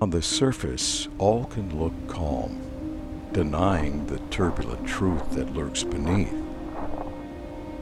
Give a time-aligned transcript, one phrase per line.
[0.00, 2.58] On the surface, all can look calm,
[3.32, 6.34] denying the turbulent truth that lurks beneath.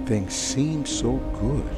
[0.04, 1.70] Things seem so good.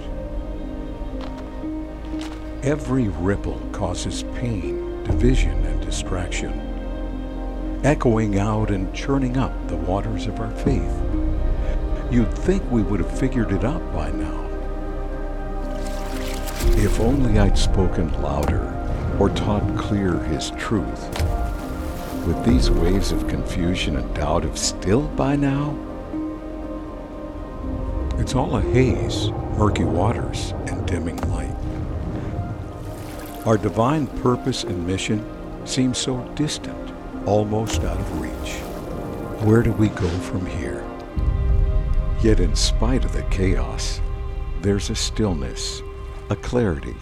[2.64, 10.40] Every ripple causes pain, division, and distraction, echoing out and churning up the waters of
[10.40, 11.02] our faith.
[12.10, 14.44] You'd think we would have figured it out by now.
[16.78, 18.75] If only I'd spoken louder
[19.18, 21.08] or taught clear his truth.
[22.26, 25.76] Would these waves of confusion and doubt have stilled by now?
[28.18, 31.54] It's all a haze, murky waters, and dimming light.
[33.46, 35.24] Our divine purpose and mission
[35.64, 36.92] seem so distant,
[37.26, 38.54] almost out of reach.
[39.44, 40.84] Where do we go from here?
[42.22, 44.00] Yet, in spite of the chaos,
[44.62, 45.82] there's a stillness,
[46.30, 46.96] a clarity,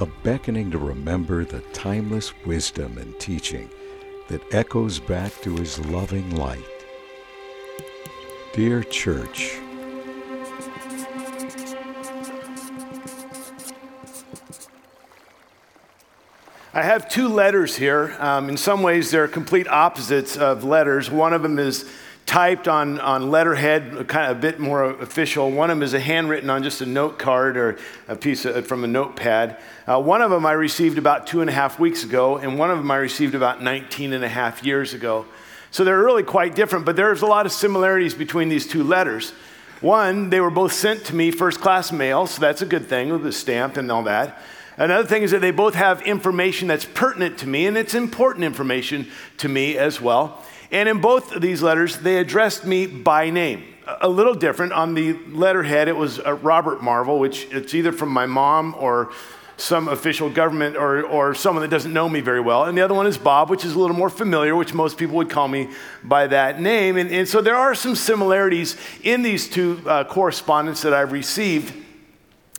[0.00, 3.68] a beckoning to remember the timeless wisdom and teaching
[4.28, 6.64] that echoes back to his loving light.
[8.54, 9.58] Dear Church,
[16.72, 18.16] I have two letters here.
[18.20, 21.10] Um, in some ways, they're complete opposites of letters.
[21.10, 21.86] One of them is
[22.30, 25.50] typed on, on letterhead, kind of a bit more official.
[25.50, 28.68] One of them is a handwritten on just a note card or a piece of,
[28.68, 29.56] from a notepad.
[29.84, 32.70] Uh, one of them I received about two and a half weeks ago, and one
[32.70, 35.26] of them I received about 19 and a half years ago.
[35.72, 39.32] So they're really quite different, but there's a lot of similarities between these two letters.
[39.80, 43.10] One, they were both sent to me first class mail, so that's a good thing
[43.10, 44.40] with the stamp and all that.
[44.76, 48.44] Another thing is that they both have information that's pertinent to me, and it's important
[48.44, 49.08] information
[49.38, 50.44] to me as well.
[50.70, 53.64] And in both of these letters, they addressed me by name.
[54.00, 54.72] A little different.
[54.72, 59.10] On the letterhead, it was uh, Robert Marvel, which it's either from my mom or
[59.56, 62.64] some official government or, or someone that doesn't know me very well.
[62.64, 65.16] And the other one is Bob, which is a little more familiar, which most people
[65.16, 65.68] would call me
[66.02, 66.96] by that name.
[66.96, 71.74] And, and so there are some similarities in these two uh, correspondence that I've received.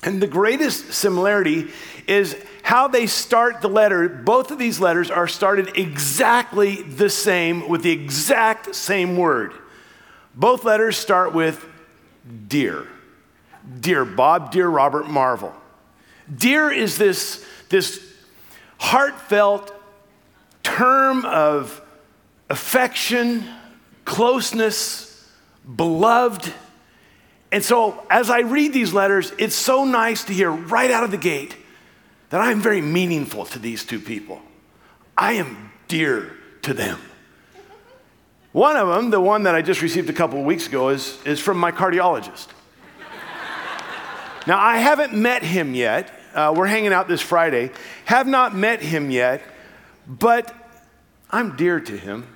[0.03, 1.69] And the greatest similarity
[2.07, 4.07] is how they start the letter.
[4.07, 9.53] Both of these letters are started exactly the same with the exact same word.
[10.35, 11.65] Both letters start with
[12.47, 12.87] dear.
[13.79, 15.53] Dear Bob, dear Robert Marvel.
[16.33, 18.01] Dear is this, this
[18.77, 19.73] heartfelt
[20.63, 21.81] term of
[22.49, 23.47] affection,
[24.05, 25.29] closeness,
[25.75, 26.53] beloved.
[27.51, 31.11] And so, as I read these letters, it's so nice to hear right out of
[31.11, 31.55] the gate
[32.31, 34.41] that I am very meaningful to these two people.
[35.17, 36.99] I am dear to them.
[38.53, 41.17] One of them, the one that I just received a couple of weeks ago, is,
[41.25, 42.47] is from my cardiologist.
[44.47, 46.11] now, I haven't met him yet.
[46.33, 47.71] Uh, we're hanging out this Friday.
[48.05, 49.41] Have not met him yet,
[50.07, 50.53] but
[51.29, 52.27] I'm dear to him.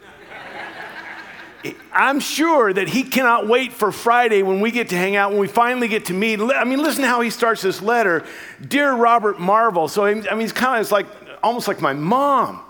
[1.92, 5.40] I'm sure that he cannot wait for Friday when we get to hang out, when
[5.40, 6.40] we finally get to meet.
[6.40, 8.26] I mean, listen how he starts this letter
[8.68, 9.88] Dear Robert Marvel.
[9.88, 11.08] So, I mean, he's kind of like
[11.42, 12.62] almost like my mom.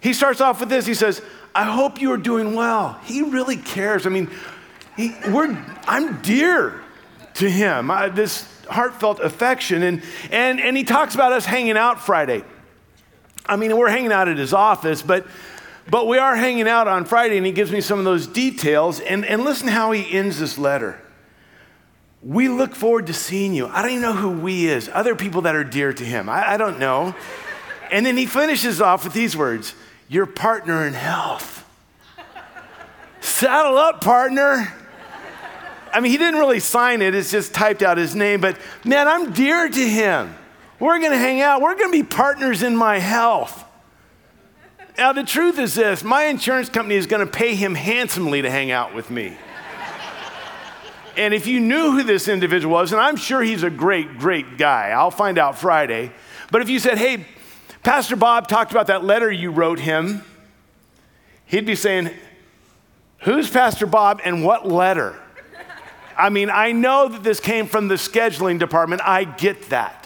[0.00, 1.22] He starts off with this he says,
[1.54, 2.98] I hope you are doing well.
[3.04, 4.06] He really cares.
[4.06, 4.30] I mean,
[4.96, 5.56] he, we're,
[5.86, 6.80] I'm dear
[7.34, 9.82] to him, I, this heartfelt affection.
[9.82, 12.44] And, and, and he talks about us hanging out Friday.
[13.46, 15.26] I mean, we're hanging out at his office, but
[15.90, 19.00] but we are hanging out on Friday, and he gives me some of those details.
[19.00, 21.00] And, and listen how he ends this letter.
[22.22, 23.66] We look forward to seeing you.
[23.66, 26.28] I don't even know who we is, other people that are dear to him.
[26.28, 27.14] I, I don't know.
[27.90, 29.74] And then he finishes off with these words
[30.08, 31.66] Your partner in health.
[33.20, 34.72] Saddle up, partner.
[35.92, 39.08] I mean, he didn't really sign it, it's just typed out his name, but man,
[39.08, 40.36] I'm dear to him.
[40.78, 43.64] We're gonna hang out, we're gonna be partners in my health.
[45.00, 48.50] Now, the truth is this my insurance company is going to pay him handsomely to
[48.50, 49.34] hang out with me.
[51.16, 54.58] and if you knew who this individual was, and I'm sure he's a great, great
[54.58, 56.12] guy, I'll find out Friday.
[56.50, 57.24] But if you said, hey,
[57.82, 60.22] Pastor Bob talked about that letter you wrote him,
[61.46, 62.10] he'd be saying,
[63.20, 65.18] Who's Pastor Bob and what letter?
[66.16, 69.00] I mean, I know that this came from the scheduling department.
[69.04, 69.99] I get that.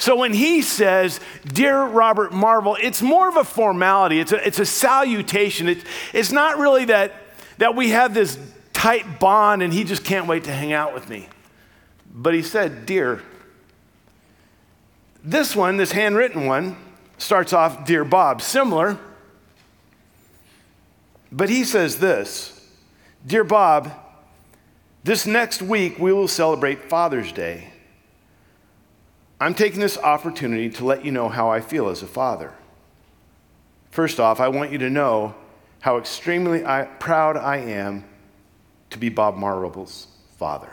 [0.00, 4.58] So when he says, Dear Robert Marvel, it's more of a formality, it's a, it's
[4.58, 5.68] a salutation.
[5.68, 7.12] It, it's not really that,
[7.58, 8.38] that we have this
[8.72, 11.28] tight bond and he just can't wait to hang out with me.
[12.10, 13.20] But he said, Dear.
[15.22, 16.78] This one, this handwritten one,
[17.18, 18.98] starts off, Dear Bob, similar.
[21.30, 22.70] But he says this
[23.26, 23.92] Dear Bob,
[25.04, 27.70] this next week we will celebrate Father's Day.
[29.40, 32.52] I'm taking this opportunity to let you know how I feel as a father.
[33.90, 35.34] First off, I want you to know
[35.80, 38.04] how extremely I, proud I am
[38.90, 40.70] to be Bob Marvel's father.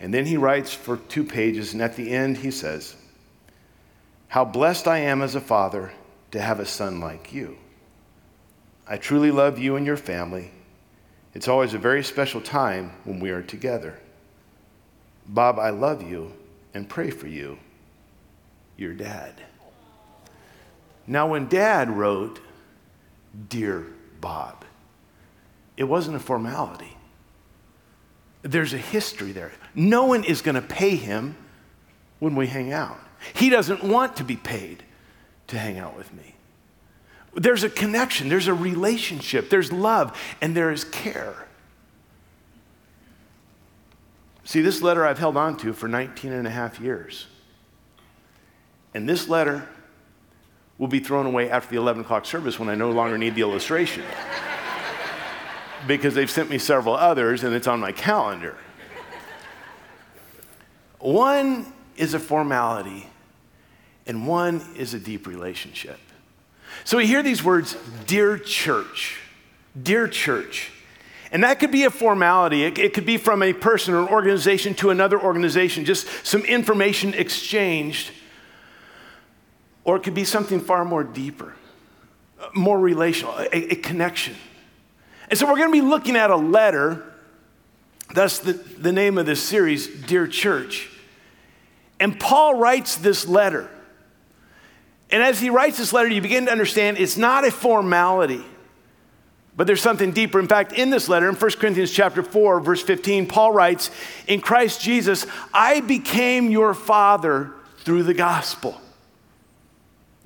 [0.00, 2.96] And then he writes for two pages, and at the end he says,
[4.26, 5.92] How blessed I am as a father
[6.32, 7.56] to have a son like you.
[8.88, 10.50] I truly love you and your family.
[11.32, 14.00] It's always a very special time when we are together.
[15.26, 16.32] Bob, I love you
[16.74, 17.58] and pray for you.
[18.76, 19.40] Your dad.
[21.06, 22.40] Now, when dad wrote,
[23.48, 23.86] Dear
[24.20, 24.64] Bob,
[25.76, 26.96] it wasn't a formality.
[28.42, 29.52] There's a history there.
[29.74, 31.36] No one is going to pay him
[32.18, 32.98] when we hang out.
[33.34, 34.82] He doesn't want to be paid
[35.48, 36.34] to hang out with me.
[37.34, 41.48] There's a connection, there's a relationship, there's love, and there is care.
[44.44, 47.26] See, this letter I've held on to for 19 and a half years.
[48.92, 49.66] And this letter
[50.78, 53.40] will be thrown away after the 11 o'clock service when I no longer need the
[53.40, 54.04] illustration.
[55.86, 58.56] because they've sent me several others and it's on my calendar.
[60.98, 63.06] One is a formality,
[64.06, 65.98] and one is a deep relationship.
[66.84, 67.76] So we hear these words,
[68.06, 69.20] dear church,
[69.80, 70.70] dear church.
[71.34, 72.62] And that could be a formality.
[72.62, 76.42] It, it, could be from a person or an organization to another organization, just some
[76.42, 78.12] information exchanged.
[79.82, 81.56] Or it could be something far more deeper,
[82.54, 84.36] more relational, a, a connection.
[85.28, 87.02] And so we're going to be looking at a letter.
[88.14, 90.88] That's the, the name of this series, Dear Church.
[91.98, 93.68] And Paul writes this letter.
[95.10, 98.44] And as he writes this letter, you begin to understand it's not a formality,
[99.56, 100.40] but there's something deeper.
[100.40, 103.90] In fact, in this letter, in 1 Corinthians chapter 4, verse 15, Paul writes,
[104.26, 108.80] In Christ Jesus, I became your father through the gospel.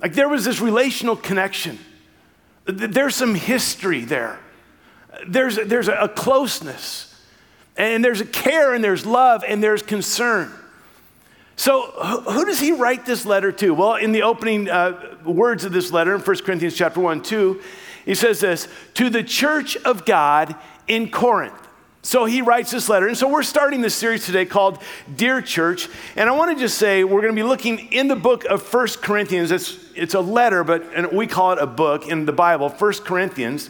[0.01, 1.77] Like there was this relational connection.
[2.65, 4.39] There's some history there.
[5.27, 7.13] There's, there's a closeness,
[7.75, 10.51] and there's a care, and there's love, and there's concern.
[11.55, 11.81] So,
[12.31, 13.73] who does he write this letter to?
[13.73, 17.61] Well, in the opening uh, words of this letter in 1 Corinthians chapter 1, 2,
[18.05, 20.55] he says this to the church of God
[20.87, 21.55] in Corinth.
[22.01, 23.07] So he writes this letter.
[23.07, 24.79] And so we're starting this series today called
[25.15, 25.89] Dear Church.
[26.15, 28.63] And I want to just say we're going to be looking in the book of
[28.63, 29.51] First Corinthians.
[29.51, 33.69] It's, it's a letter, but we call it a book in the Bible, First Corinthians.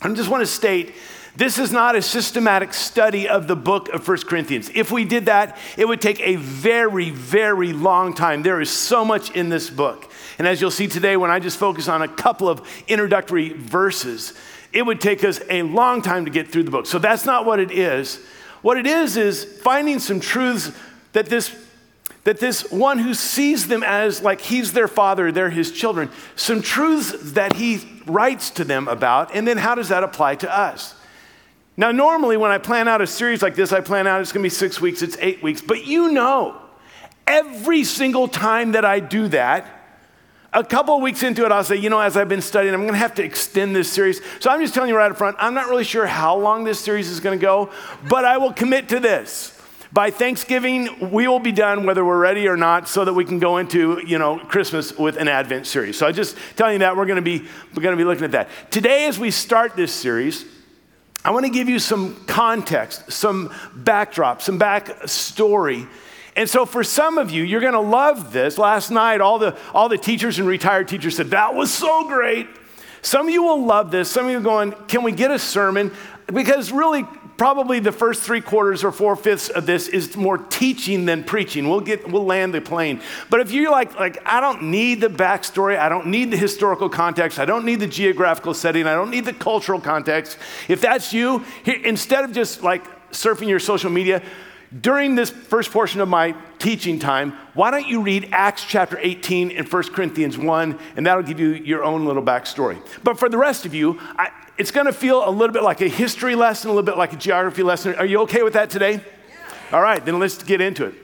[0.00, 0.94] I just want to state
[1.34, 4.70] this is not a systematic study of the book of First Corinthians.
[4.74, 8.42] If we did that, it would take a very, very long time.
[8.42, 10.10] There is so much in this book.
[10.42, 14.32] And as you'll see today, when I just focus on a couple of introductory verses,
[14.72, 16.86] it would take us a long time to get through the book.
[16.86, 18.18] So that's not what it is.
[18.60, 20.72] What it is is finding some truths
[21.12, 21.54] that this
[22.24, 26.60] that this one who sees them as like he's their father, they're his children, some
[26.60, 30.96] truths that he writes to them about, and then how does that apply to us?
[31.76, 34.42] Now, normally when I plan out a series like this, I plan out it's gonna
[34.42, 36.60] be six weeks, it's eight weeks, but you know,
[37.28, 39.78] every single time that I do that,
[40.52, 42.84] a couple of weeks into it, I'll say, you know, as I've been studying, I'm
[42.84, 44.20] gonna have to extend this series.
[44.40, 46.78] So I'm just telling you right up front, I'm not really sure how long this
[46.78, 47.70] series is gonna go,
[48.08, 49.58] but I will commit to this.
[49.92, 53.38] By Thanksgiving, we will be done whether we're ready or not so that we can
[53.38, 55.98] go into, you know, Christmas with an Advent series.
[55.98, 58.48] So I just telling you that we're gonna be we're gonna be looking at that.
[58.70, 60.46] Today, as we start this series,
[61.24, 65.86] I want to give you some context, some backdrop, some backstory.
[66.34, 68.56] And so for some of you, you're going to love this.
[68.58, 72.46] Last night, all the, all the teachers and retired teachers said, that was so great.
[73.02, 74.10] Some of you will love this.
[74.10, 75.92] Some of you are going, can we get a sermon?
[76.32, 77.04] Because really,
[77.36, 81.68] probably the first three quarters or four fifths of this is more teaching than preaching.
[81.68, 83.00] We'll get we'll land the plane.
[83.30, 86.88] But if you're like like I don't need the backstory, I don't need the historical
[86.88, 90.38] context, I don't need the geographical setting, I don't need the cultural context.
[90.68, 94.22] If that's you, here, instead of just like surfing your social media.
[94.80, 99.50] During this first portion of my teaching time, why don't you read Acts chapter 18
[99.50, 102.80] and 1 Corinthians 1, and that'll give you your own little backstory.
[103.04, 105.82] But for the rest of you, I, it's going to feel a little bit like
[105.82, 107.94] a history lesson, a little bit like a geography lesson.
[107.96, 108.92] Are you okay with that today?
[108.92, 109.76] Yeah.
[109.76, 110.94] All right, then let's get into it.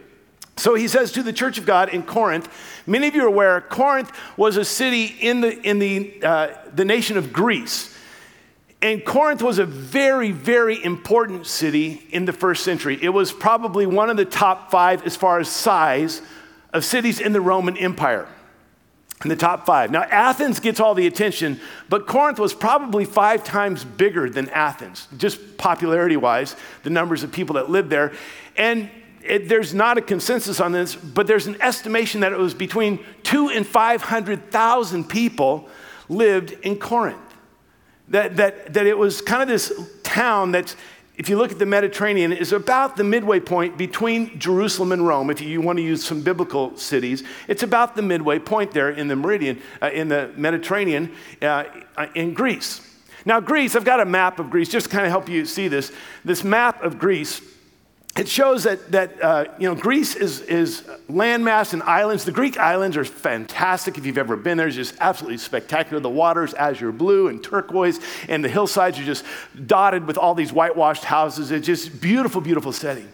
[0.56, 2.48] So he says to the church of God in Corinth,
[2.86, 6.86] many of you are aware, Corinth was a city in the, in the, uh, the
[6.86, 7.94] nation of Greece.
[8.80, 12.98] And Corinth was a very, very important city in the first century.
[13.02, 16.22] It was probably one of the top five as far as size
[16.72, 18.28] of cities in the Roman Empire
[19.24, 19.90] in the top five.
[19.90, 25.08] Now, Athens gets all the attention, but Corinth was probably five times bigger than Athens,
[25.16, 26.54] just popularity wise,
[26.84, 28.12] the numbers of people that lived there.
[28.56, 28.88] And
[29.24, 33.04] it, there's not a consensus on this, but there's an estimation that it was between
[33.24, 35.68] two and 500,000 people
[36.08, 37.18] lived in Corinth.
[38.10, 39.72] That, that, that it was kind of this
[40.02, 40.76] town that's,
[41.16, 45.30] if you look at the Mediterranean, is about the midway point between Jerusalem and Rome.
[45.30, 49.08] If you want to use some biblical cities, it's about the midway point there in
[49.08, 51.12] the meridian, uh, in the Mediterranean,
[51.42, 51.64] uh,
[52.14, 52.80] in Greece.
[53.26, 55.68] Now, Greece, I've got a map of Greece just to kind of help you see
[55.68, 55.92] this.
[56.24, 57.42] This map of Greece
[58.18, 62.24] it shows that, that uh, you know, Greece is, is landmass and islands.
[62.24, 63.96] The Greek islands are fantastic.
[63.96, 66.00] If you've ever been there, it's just absolutely spectacular.
[66.00, 69.24] The water's azure blue and turquoise, and the hillsides are just
[69.66, 71.52] dotted with all these whitewashed houses.
[71.52, 73.08] It's just beautiful, beautiful setting.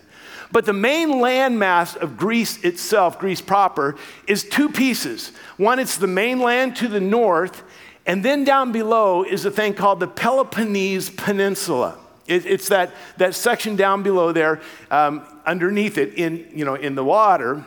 [0.50, 3.96] But the main landmass of Greece itself, Greece proper,
[4.26, 5.32] is two pieces.
[5.58, 7.62] One, it's the mainland to the north,
[8.06, 11.98] and then down below is a thing called the Peloponnese Peninsula.
[12.26, 16.94] It, it's that, that section down below there, um, underneath it in, you know, in
[16.94, 17.64] the water,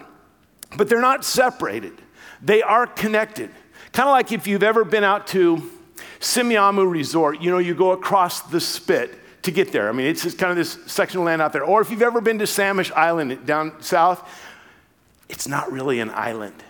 [0.76, 1.94] but they're not separated.
[2.42, 3.52] They are connected.
[3.92, 5.70] Kind of like if you've ever been out to
[6.20, 9.90] Semiahmoo Resort, you know, you go across the spit to get there.
[9.90, 11.64] I mean, it's just kind of this section of land out there.
[11.64, 14.28] Or if you've ever been to Samish Island down south,
[15.30, 16.64] it's not really an island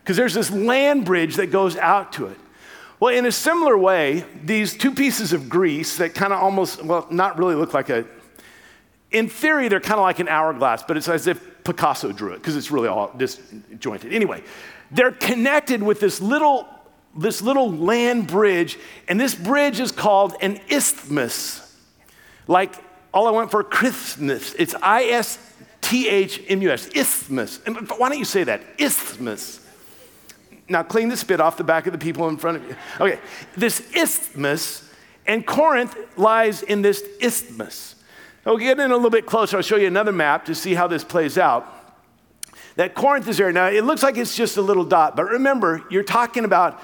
[0.00, 2.38] because there's this land bridge that goes out to it.
[3.00, 7.06] Well, in a similar way, these two pieces of Greece that kind of almost, well,
[7.10, 8.06] not really look like a,
[9.10, 12.36] in theory, they're kind of like an hourglass, but it's as if Picasso drew it
[12.36, 14.12] because it's really all disjointed.
[14.12, 14.42] Anyway,
[14.90, 16.68] they're connected with this little,
[17.16, 21.76] this little land bridge, and this bridge is called an isthmus.
[22.46, 22.74] Like
[23.12, 25.38] all I want for Christmas, it's I S
[25.80, 27.60] T H M U S, isthmus.
[27.66, 28.62] Why don't you say that?
[28.78, 29.63] Isthmus.
[30.68, 32.76] Now clean the spit off the back of the people in front of you.
[33.00, 33.18] Okay,
[33.56, 34.90] this isthmus,
[35.26, 37.96] and Corinth lies in this isthmus.
[38.44, 39.56] We'll get in a little bit closer.
[39.56, 41.70] I'll show you another map to see how this plays out.
[42.76, 43.52] That Corinth is there.
[43.52, 46.80] Now, it looks like it's just a little dot, but remember, you're talking about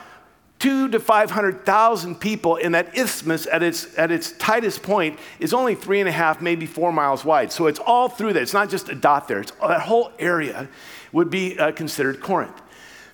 [0.61, 5.75] two to 500,000 people in that isthmus at its, at its tightest point is only
[5.75, 7.51] three and a half, maybe four miles wide.
[7.51, 8.43] So it's all through there.
[8.43, 9.41] It's not just a dot there.
[9.41, 10.69] It's, that whole area
[11.13, 12.61] would be uh, considered Corinth.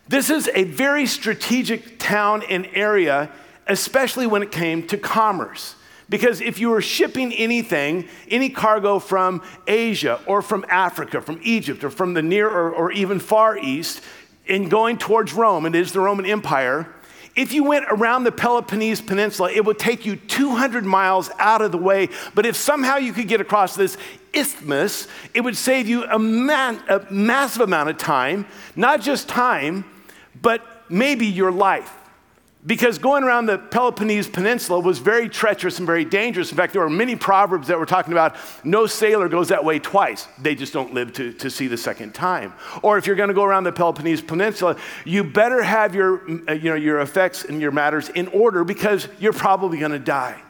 [0.09, 3.31] This is a very strategic town and area,
[3.67, 5.75] especially when it came to commerce.
[6.09, 11.83] Because if you were shipping anything, any cargo from Asia or from Africa, from Egypt
[11.83, 14.01] or from the near or, or even far east,
[14.49, 16.89] and going towards Rome, and it is the Roman Empire,
[17.35, 21.71] if you went around the Peloponnese Peninsula, it would take you 200 miles out of
[21.71, 22.09] the way.
[22.35, 23.99] But if somehow you could get across this
[24.33, 29.85] isthmus, it would save you a, man, a massive amount of time, not just time,
[30.47, 31.93] but maybe your life.
[32.65, 36.53] Because going around the Peloponnese Peninsula was very treacherous and very dangerous.
[36.53, 39.81] In fact, there were many proverbs that were talking about no sailor goes that way
[39.81, 40.29] twice.
[40.39, 42.53] They just don't live to, to see the second time.
[42.83, 46.53] Or if you're going to go around the Peloponnese Peninsula, you better have your, uh,
[46.53, 50.41] you know, your effects and your matters in order because you're probably going to die.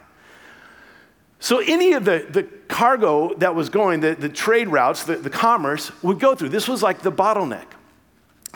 [1.40, 5.30] So any of the, the cargo that was going, the, the trade routes, the, the
[5.30, 6.50] commerce would go through.
[6.50, 7.75] This was like the bottleneck.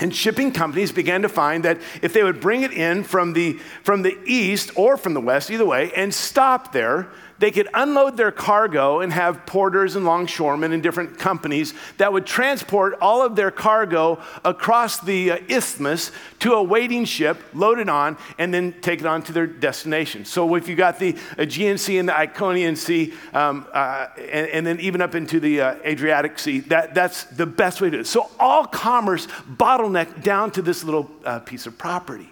[0.00, 3.59] And shipping companies began to find that if they would bring it in from the,
[3.83, 7.09] from the east or from the west, either way, and stop there,
[7.40, 12.26] they could unload their cargo and have porters and longshoremen and different companies that would
[12.26, 17.88] transport all of their cargo across the uh, isthmus to a waiting ship, load it
[17.88, 20.26] on, and then take it on to their destination.
[20.26, 24.66] So if you got the Aegean Sea and the Ionian Sea, um, uh, and, and,
[24.66, 28.00] then even up into the uh, Adriatic Sea, that, that's the best way to do
[28.00, 28.06] it.
[28.06, 32.30] So all commerce bottlenecked down to this little uh, piece of property.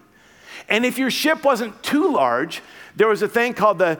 [0.69, 2.61] And if your ship wasn't too large,
[2.99, 3.99] there was a thing called the uh,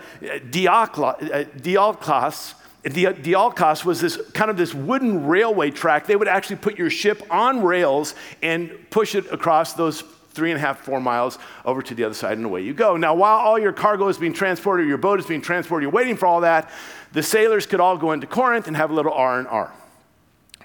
[0.50, 2.55] diolkos.
[2.83, 6.07] The diolkos was this kind of this wooden railway track.
[6.07, 10.02] They would actually put your ship on rails and push it across those
[10.33, 12.97] three and a half, four miles over to the other side, and away you go.
[12.97, 16.17] Now, while all your cargo is being transported, your boat is being transported, you're waiting
[16.17, 16.71] for all that,
[17.12, 19.73] the sailors could all go into Corinth and have a little R and R.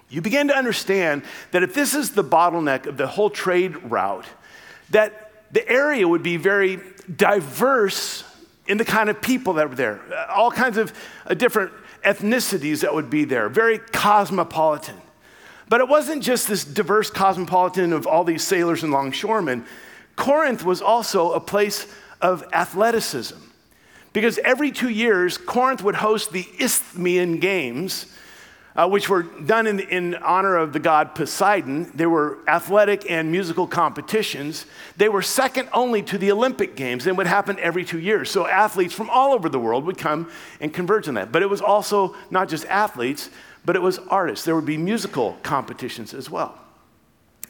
[0.10, 4.26] You begin to understand that if this is the bottleneck of the whole trade route,
[4.90, 6.80] that the area would be very
[7.16, 8.24] diverse
[8.68, 10.94] in the kind of people that were there, all kinds of
[11.28, 11.72] uh, different
[12.04, 14.96] ethnicities that would be there, very cosmopolitan.
[15.70, 19.66] But it wasn't just this diverse cosmopolitan of all these sailors and longshoremen.
[20.16, 21.88] Corinth was also a place
[22.22, 23.38] of athleticism.
[24.14, 28.06] Because every two years, Corinth would host the Isthmian Games,
[28.76, 31.92] uh, which were done in, in honor of the god Poseidon.
[31.94, 34.66] They were athletic and musical competitions.
[34.98, 38.32] They were second only to the Olympic Games and would happen every two years.
[38.32, 41.32] So athletes from all over the world would come and converge on that.
[41.32, 43.30] But it was also not just athletes,
[43.66, 44.46] but it was artists.
[44.46, 46.58] There would be musical competitions as well.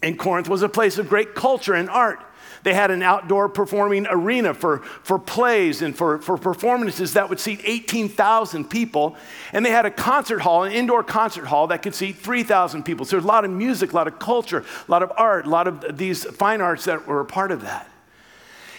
[0.01, 2.19] And Corinth was a place of great culture and art.
[2.63, 7.39] They had an outdoor performing arena for, for plays and for, for performances that would
[7.39, 9.17] seat 18,000 people.
[9.51, 13.05] And they had a concert hall, an indoor concert hall that could seat 3,000 people.
[13.05, 15.49] So there's a lot of music, a lot of culture, a lot of art, a
[15.49, 17.89] lot of these fine arts that were a part of that.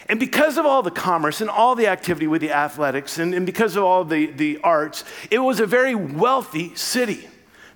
[0.09, 3.47] And because of all the commerce and all the activity with the athletics and, and
[3.47, 7.29] because of all the, the arts, it was a very wealthy city.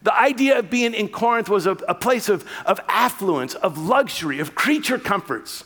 [0.02, 4.40] The idea of being in Corinth was a, a place of, of affluence, of luxury,
[4.40, 5.64] of creature comforts.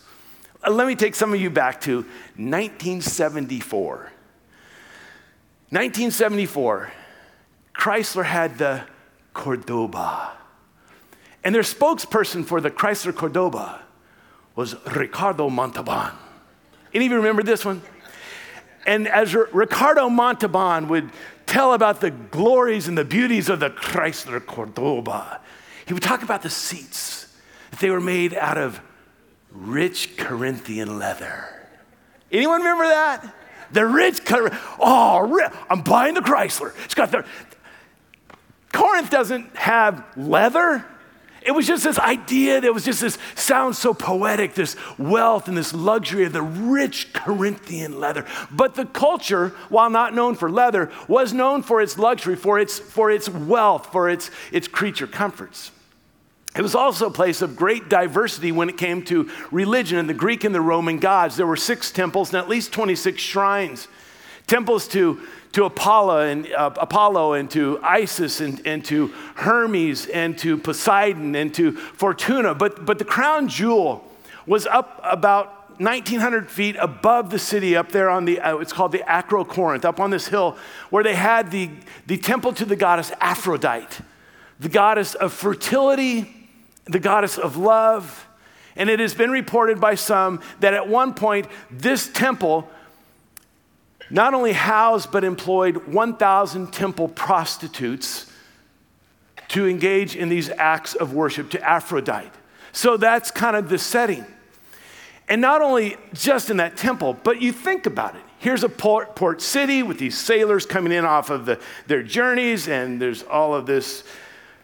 [0.64, 1.96] Uh, let me take some of you back to
[2.36, 4.12] 1974.
[5.70, 6.92] 1974,
[7.74, 8.84] Chrysler had the
[9.32, 10.32] Cordoba.
[11.42, 13.82] And their spokesperson for the Chrysler Cordoba
[14.54, 16.12] was Ricardo Montalban.
[16.94, 17.82] Any of you remember this one?
[18.86, 21.10] And as Ricardo Montalban would
[21.46, 25.40] tell about the glories and the beauties of the Chrysler Cordoba,
[25.86, 27.34] he would talk about the seats,
[27.70, 28.80] that they were made out of
[29.54, 31.48] rich Corinthian leather.
[32.30, 33.34] Anyone remember that?
[33.72, 34.60] The rich, Corinthian.
[34.80, 36.72] oh, I'm buying the Chrysler.
[36.84, 37.24] It's got the,
[38.72, 40.84] Corinth doesn't have leather.
[41.44, 45.56] It was just this idea, there was just this sounds so poetic, this wealth and
[45.56, 48.24] this luxury of the rich Corinthian leather.
[48.50, 52.78] But the culture, while not known for leather, was known for its luxury, for its,
[52.78, 55.72] for its wealth, for its, its creature comforts.
[56.54, 60.14] It was also a place of great diversity when it came to religion and the
[60.14, 61.36] Greek and the Roman gods.
[61.36, 63.88] There were six temples and at least 26 shrines.
[64.46, 70.36] Temples to, to Apollo, and, uh, Apollo and to Isis and, and to Hermes and
[70.38, 72.54] to Poseidon and to Fortuna.
[72.54, 74.04] But, but the crown jewel
[74.46, 78.92] was up about 1,900 feet above the city, up there on the, uh, it's called
[78.92, 80.58] the Acrocorinth, up on this hill,
[80.90, 81.70] where they had the,
[82.06, 84.04] the temple to the goddess Aphrodite,
[84.60, 86.41] the goddess of fertility
[86.84, 88.26] the goddess of love.
[88.76, 92.68] And it has been reported by some that at one point, this temple
[94.10, 98.30] not only housed but employed 1,000 temple prostitutes
[99.48, 102.30] to engage in these acts of worship to Aphrodite.
[102.72, 104.24] So that's kind of the setting.
[105.28, 108.22] And not only just in that temple, but you think about it.
[108.38, 112.66] Here's a port, port city with these sailors coming in off of the, their journeys,
[112.66, 114.04] and there's all of this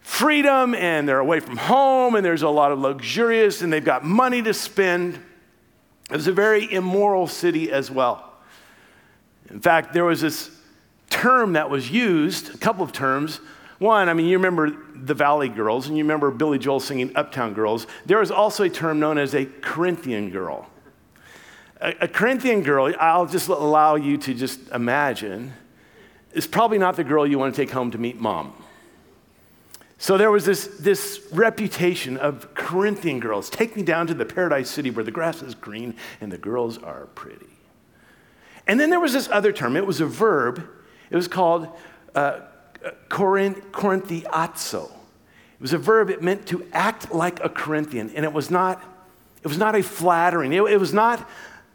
[0.09, 4.03] freedom and they're away from home and there's a lot of luxurious and they've got
[4.03, 5.15] money to spend.
[6.11, 8.33] It was a very immoral city as well.
[9.51, 10.51] In fact, there was this
[11.11, 13.37] term that was used, a couple of terms.
[13.79, 17.53] One, I mean, you remember the Valley Girls and you remember Billy Joel singing Uptown
[17.53, 17.87] Girls.
[18.07, 20.71] There was also a term known as a Corinthian girl.
[21.83, 25.53] A, a Corinthian girl, I'll just allow you to just imagine,
[26.33, 28.55] is probably not the girl you want to take home to meet mom.
[30.01, 33.51] So there was this, this reputation of Corinthian girls.
[33.51, 36.79] Take me down to the paradise city where the grass is green and the girls
[36.79, 37.47] are pretty.
[38.69, 39.77] And then there was this other term.
[39.77, 40.65] It was a verb.
[41.11, 41.67] It was called
[42.15, 42.41] uh,
[43.09, 44.85] korinthiazo.
[44.85, 46.11] It was a verb.
[46.11, 48.11] It meant to act like a Corinthian.
[48.15, 48.81] And it was not,
[49.43, 51.29] it was not a flattering, it, it was not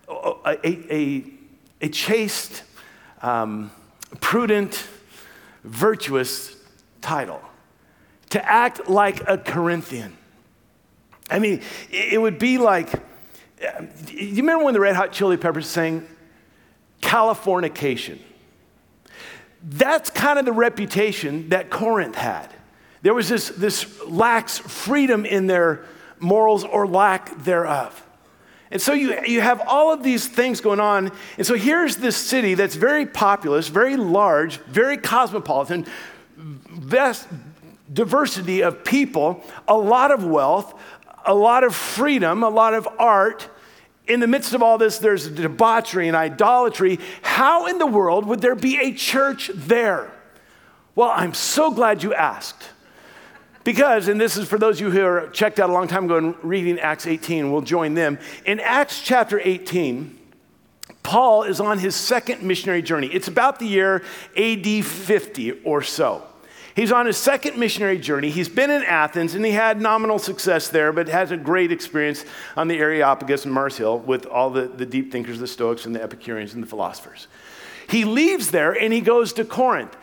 [0.07, 1.25] a, a, a,
[1.81, 2.63] a chaste,
[3.21, 3.69] um,
[4.21, 4.87] prudent,
[5.65, 6.55] virtuous
[7.01, 7.41] title
[8.33, 10.17] to act like a Corinthian.
[11.29, 12.91] I mean, it would be like,
[14.09, 16.07] you remember when the Red Hot Chili Peppers sang
[16.99, 18.17] Californication?
[19.61, 22.49] That's kind of the reputation that Corinth had.
[23.03, 25.85] There was this, this lax freedom in their
[26.19, 28.03] morals or lack thereof.
[28.71, 31.11] And so you, you have all of these things going on.
[31.37, 35.85] And so here's this city that's very populous, very large, very cosmopolitan,
[36.35, 37.27] vast,
[37.93, 40.73] diversity of people, a lot of wealth,
[41.25, 43.49] a lot of freedom, a lot of art.
[44.07, 46.99] In the midst of all this, there's debauchery and idolatry.
[47.21, 50.11] How in the world would there be a church there?
[50.95, 52.69] Well, I'm so glad you asked.
[53.63, 56.05] Because, and this is for those of you who are checked out a long time
[56.05, 58.19] ago and reading Acts 18, we'll join them.
[58.45, 60.19] In Acts chapter 18,
[61.01, 63.07] Paul is on his second missionary journey.
[63.07, 64.03] It's about the year
[64.35, 66.23] AD 50 or so.
[66.75, 68.31] He's on his second missionary journey.
[68.31, 72.25] He's been in Athens and he had nominal success there, but has a great experience
[72.57, 75.95] on the Areopagus and Mars Hill with all the, the deep thinkers, the Stoics and
[75.95, 77.27] the Epicureans and the philosophers.
[77.87, 79.95] He leaves there and he goes to Corinth.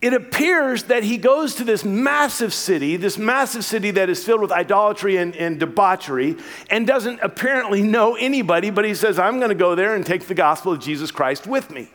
[0.00, 4.42] It appears that he goes to this massive city, this massive city that is filled
[4.42, 6.36] with idolatry and, and debauchery,
[6.70, 10.26] and doesn't apparently know anybody, but he says, I'm going to go there and take
[10.26, 11.88] the gospel of Jesus Christ with me.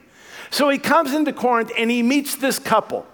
[0.50, 3.06] So he comes into Corinth and he meets this couple.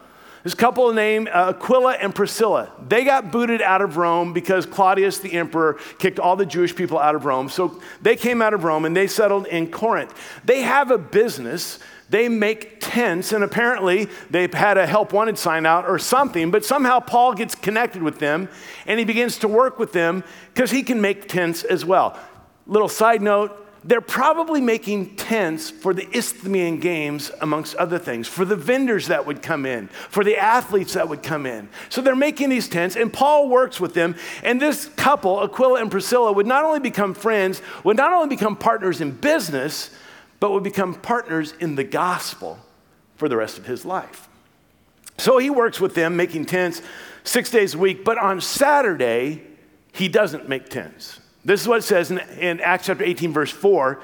[0.48, 2.72] This couple named uh, Aquila and Priscilla.
[2.88, 6.98] They got booted out of Rome because Claudius, the emperor, kicked all the Jewish people
[6.98, 7.50] out of Rome.
[7.50, 10.14] So they came out of Rome and they settled in Corinth.
[10.46, 11.80] They have a business.
[12.10, 16.64] They make tents, and apparently they've had a help wanted sign out or something, but
[16.64, 18.48] somehow Paul gets connected with them
[18.86, 22.18] and he begins to work with them because he can make tents as well.
[22.68, 28.44] Little side note they're probably making tents for the Isthmian Games, amongst other things, for
[28.44, 31.70] the vendors that would come in, for the athletes that would come in.
[31.88, 34.16] So they're making these tents, and Paul works with them.
[34.44, 38.58] And this couple, Aquila and Priscilla, would not only become friends, would not only become
[38.58, 39.90] partners in business,
[40.42, 42.60] but would become partners in the gospel
[43.16, 44.28] for the rest of his life.
[45.18, 46.82] So he works with them, making tents
[47.24, 49.44] six days a week, but on Saturday,
[49.94, 51.22] he doesn't make tents.
[51.48, 54.02] This is what it says in, in Acts chapter 18, verse 4.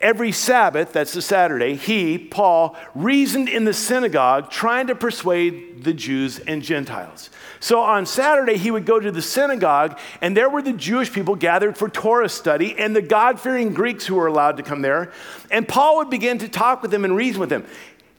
[0.00, 5.92] Every Sabbath, that's the Saturday, he, Paul, reasoned in the synagogue trying to persuade the
[5.92, 7.30] Jews and Gentiles.
[7.58, 11.34] So on Saturday, he would go to the synagogue, and there were the Jewish people
[11.34, 15.10] gathered for Torah study and the God fearing Greeks who were allowed to come there.
[15.50, 17.66] And Paul would begin to talk with them and reason with them.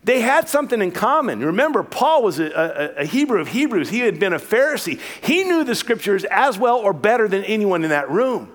[0.03, 1.39] They had something in common.
[1.39, 3.89] Remember, Paul was a, a, a, Hebrew of Hebrews.
[3.89, 4.99] He had been a Pharisee.
[5.21, 8.51] He knew the scriptures as well or better than anyone in that room.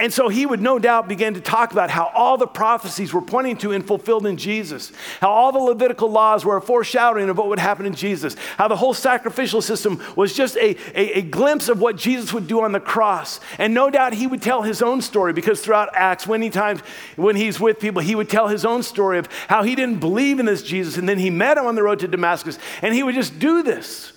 [0.00, 3.20] And so he would no doubt begin to talk about how all the prophecies were
[3.20, 7.36] pointing to and fulfilled in Jesus, how all the Levitical laws were a foreshadowing of
[7.36, 11.22] what would happen in Jesus, how the whole sacrificial system was just a, a, a,
[11.22, 13.40] glimpse of what Jesus would do on the cross.
[13.58, 16.80] And no doubt he would tell his own story because throughout Acts, many times
[17.16, 20.40] when he's with people, he would tell his own story of how he didn't believe
[20.40, 23.02] in this Jesus and then he met him on the road to Damascus and he
[23.02, 24.12] would just do this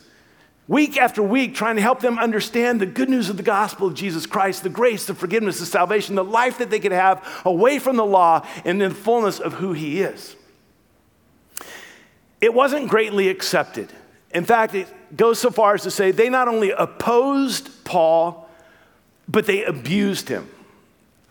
[0.68, 3.94] week after week, trying to help them understand the good news of the gospel of
[3.94, 7.80] Jesus Christ, the grace, the forgiveness, the salvation, the life that they could have away
[7.80, 10.36] from the law and in the fullness of who He is.
[12.42, 13.90] It wasn't greatly accepted.
[14.32, 18.50] In fact, it goes so far as to say they not only opposed Paul,
[19.28, 20.50] but they abused him.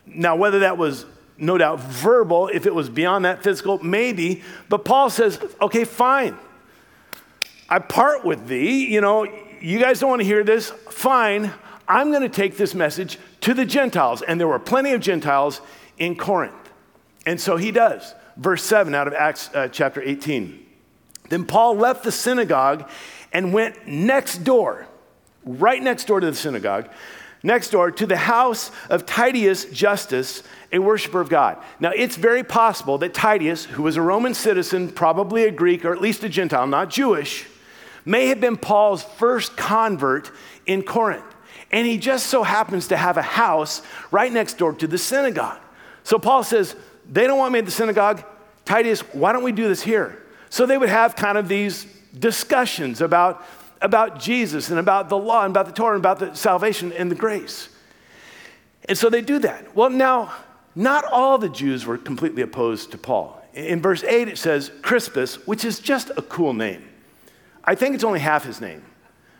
[0.06, 1.04] Now, whether that was
[1.36, 6.36] no doubt verbal, if it was beyond that physical, maybe, but Paul says, okay, fine.
[7.72, 8.84] I part with thee.
[8.92, 9.26] You know,
[9.62, 10.68] you guys don't want to hear this.
[10.90, 11.50] Fine.
[11.88, 14.20] I'm going to take this message to the Gentiles.
[14.20, 15.62] And there were plenty of Gentiles
[15.96, 16.70] in Corinth.
[17.24, 18.14] And so he does.
[18.36, 20.66] Verse 7 out of Acts uh, chapter 18.
[21.30, 22.90] Then Paul left the synagogue
[23.32, 24.86] and went next door,
[25.42, 26.90] right next door to the synagogue,
[27.42, 31.56] next door to the house of Titius Justus, a worshiper of God.
[31.80, 35.94] Now, it's very possible that Titius, who was a Roman citizen, probably a Greek or
[35.94, 37.46] at least a Gentile, not Jewish,
[38.04, 40.30] may have been Paul's first convert
[40.66, 41.24] in Corinth.
[41.70, 45.60] And he just so happens to have a house right next door to the synagogue.
[46.04, 46.76] So Paul says,
[47.10, 48.24] They don't want me at the synagogue.
[48.64, 50.22] Titus, why don't we do this here?
[50.50, 51.86] So they would have kind of these
[52.18, 53.44] discussions about,
[53.80, 57.10] about Jesus and about the law and about the Torah and about the salvation and
[57.10, 57.68] the grace.
[58.84, 59.74] And so they do that.
[59.74, 60.32] Well, now,
[60.74, 63.42] not all the Jews were completely opposed to Paul.
[63.54, 66.84] In verse 8, it says Crispus, which is just a cool name.
[67.64, 68.82] I think it's only half his name.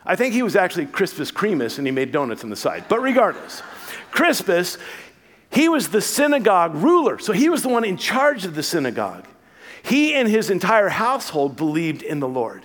[0.05, 2.85] I think he was actually Crispus Creamus and he made donuts on the side.
[2.89, 3.63] But regardless,
[4.11, 4.79] Crispus,
[5.51, 7.19] he was the synagogue ruler.
[7.19, 9.27] So he was the one in charge of the synagogue.
[9.83, 12.65] He and his entire household believed in the Lord.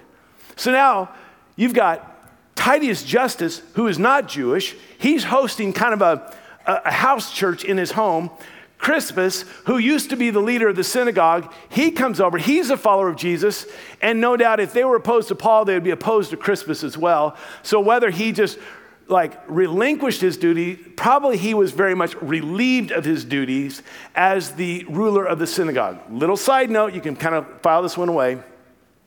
[0.56, 1.10] So now
[1.56, 2.14] you've got
[2.56, 4.76] Titius Justus, who is not Jewish.
[4.98, 8.30] He's hosting kind of a, a house church in his home
[8.78, 12.38] Crispus, who used to be the leader of the synagogue, he comes over.
[12.38, 13.66] He's a follower of Jesus.
[14.02, 16.84] And no doubt if they were opposed to Paul, they would be opposed to Crispus
[16.84, 17.36] as well.
[17.64, 18.60] So whether he just
[19.08, 23.82] like relinquished his duty, probably he was very much relieved of his duties
[24.16, 26.00] as the ruler of the synagogue.
[26.10, 28.38] Little side note, you can kind of file this one away.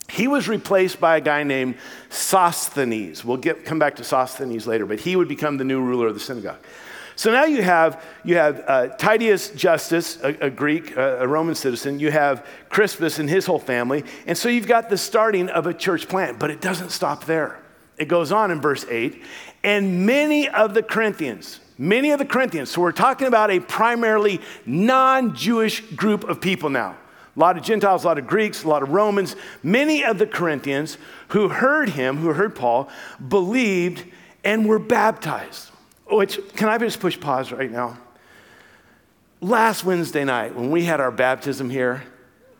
[0.08, 1.76] He was replaced by a guy named
[2.08, 3.24] Sosthenes.
[3.24, 6.14] We'll get, come back to Sosthenes later, but he would become the new ruler of
[6.14, 6.58] the synagogue.
[7.16, 11.54] So now you have, you have uh, Titius Justus, a, a Greek, a, a, Roman
[11.54, 12.00] citizen.
[12.00, 14.04] You have Crispus and his whole family.
[14.26, 17.58] And so you've got the starting of a church plant, but it doesn't stop there.
[17.98, 19.22] It goes on in verse 8.
[19.62, 24.40] And many of the Corinthians, many of the Corinthians, so we're talking about a primarily
[24.64, 26.96] non Jewish group of people now.
[27.36, 29.36] A lot of Gentiles, a lot of Greeks, a lot of Romans.
[29.62, 32.88] Many of the Corinthians who heard him, who heard Paul,
[33.28, 34.04] believed
[34.42, 35.70] and were baptized.
[36.10, 37.98] Oh, Which, can I just push pause right now?
[39.40, 42.02] Last Wednesday night, when we had our baptism here,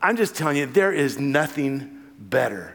[0.01, 2.75] I'm just telling you, there is nothing better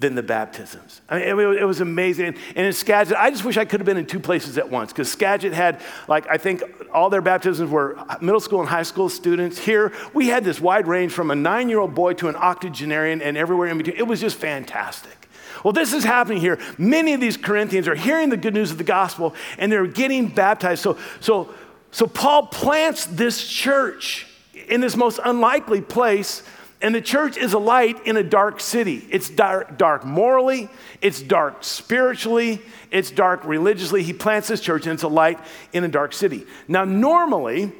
[0.00, 1.00] than the baptisms.
[1.08, 2.36] I mean, it, it, was amazing.
[2.54, 4.92] And, in Skagit, I just wish I could have been in two places at once
[4.92, 9.08] because Skagit had, like, I think all their baptisms were middle school and high school
[9.08, 9.58] students.
[9.58, 13.22] Here, we had this wide range from a nine year old boy to an octogenarian
[13.22, 13.96] and everywhere in between.
[13.96, 15.17] It was just fantastic.
[15.64, 16.58] Well, this is happening here.
[16.76, 20.28] Many of these Corinthians are hearing the good news of the gospel and they're getting
[20.28, 20.82] baptized.
[20.82, 21.52] So, so,
[21.90, 24.26] so Paul plants this church
[24.68, 26.42] in this most unlikely place
[26.80, 29.04] and the church is a light in a dark city.
[29.10, 30.68] It's dark, dark morally,
[31.00, 32.60] it's dark spiritually,
[32.92, 34.04] it's dark religiously.
[34.04, 35.40] He plants this church and it's a light
[35.72, 36.46] in a dark city.
[36.68, 37.72] Now, normally,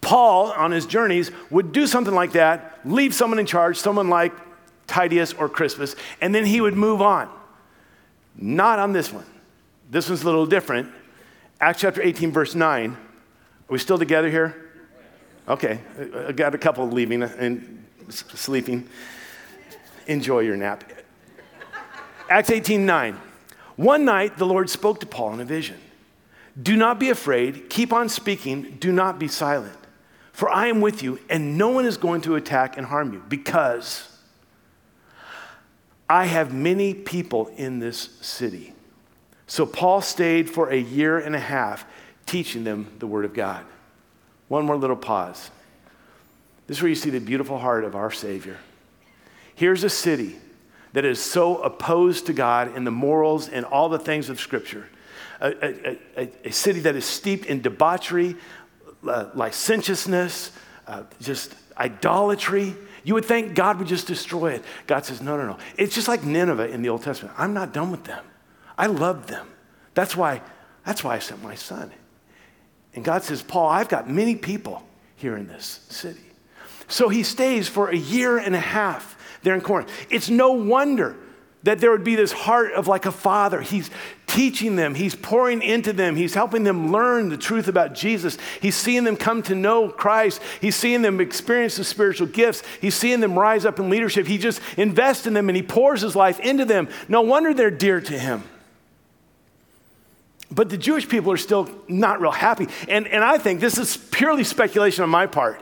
[0.00, 4.32] Paul on his journeys would do something like that, leave someone in charge, someone like
[4.86, 7.28] Titus or Crispus, and then he would move on.
[8.36, 9.26] Not on this one.
[9.90, 10.90] This one's a little different.
[11.60, 12.90] Acts chapter 18, verse 9.
[12.90, 12.96] Are
[13.68, 14.72] we still together here?
[15.48, 15.80] Okay,
[16.26, 18.88] I got a couple leaving and sleeping.
[20.06, 20.84] Enjoy your nap.
[22.28, 23.20] Acts 18 9.
[23.76, 25.78] One night the Lord spoke to Paul in a vision.
[26.60, 29.76] Do not be afraid, keep on speaking, do not be silent.
[30.32, 33.22] For I am with you, and no one is going to attack and harm you,
[33.28, 34.13] because
[36.14, 38.72] I have many people in this city.
[39.48, 41.84] So Paul stayed for a year and a half
[42.24, 43.64] teaching them the Word of God.
[44.46, 45.50] One more little pause.
[46.68, 48.58] This is where you see the beautiful heart of our Savior.
[49.56, 50.36] Here's a city
[50.92, 54.88] that is so opposed to God in the morals and all the things of Scripture,
[55.40, 58.36] a, a, a, a city that is steeped in debauchery,
[59.02, 60.52] licentiousness,
[60.86, 62.76] uh, just idolatry.
[63.04, 64.64] You would think God would just destroy it.
[64.86, 65.58] God says, no, no, no.
[65.76, 67.34] It's just like Nineveh in the Old Testament.
[67.38, 68.24] I'm not done with them.
[68.76, 69.46] I love them.
[69.92, 70.42] That's why,
[70.84, 71.92] that's why I sent my son.
[72.94, 74.82] And God says, Paul, I've got many people
[75.16, 76.20] here in this city.
[76.88, 79.90] So he stays for a year and a half there in Corinth.
[80.10, 81.16] It's no wonder
[81.62, 83.60] that there would be this heart of like a father.
[83.60, 83.90] He's
[84.26, 88.38] teaching them, he's pouring into them, he's helping them learn the truth about Jesus.
[88.60, 92.94] He's seeing them come to know Christ, he's seeing them experience the spiritual gifts, he's
[92.94, 94.26] seeing them rise up in leadership.
[94.26, 96.88] He just invests in them and he pours his life into them.
[97.08, 98.42] No wonder they're dear to him.
[100.50, 102.68] But the Jewish people are still not real happy.
[102.88, 105.60] And, and I think this is purely speculation on my part.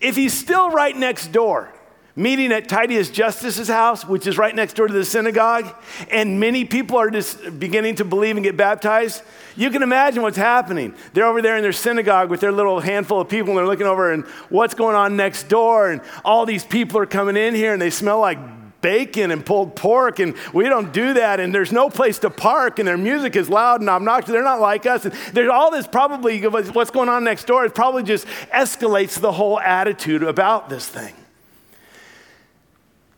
[0.00, 1.72] If he's still right next door,
[2.16, 5.72] meeting at Titius Justus's house, which is right next door to the synagogue,
[6.10, 9.22] and many people are just beginning to believe and get baptized,
[9.54, 10.94] you can imagine what's happening.
[11.12, 13.86] They're over there in their synagogue with their little handful of people, and they're looking
[13.86, 17.74] over and what's going on next door, and all these people are coming in here,
[17.74, 18.38] and they smell like
[18.80, 22.78] bacon and pulled pork, and we don't do that, and there's no place to park,
[22.78, 24.30] and their music is loud and obnoxious.
[24.30, 25.04] They're not like us.
[25.04, 29.32] And there's all this probably, what's going on next door, it probably just escalates the
[29.32, 31.12] whole attitude about this thing.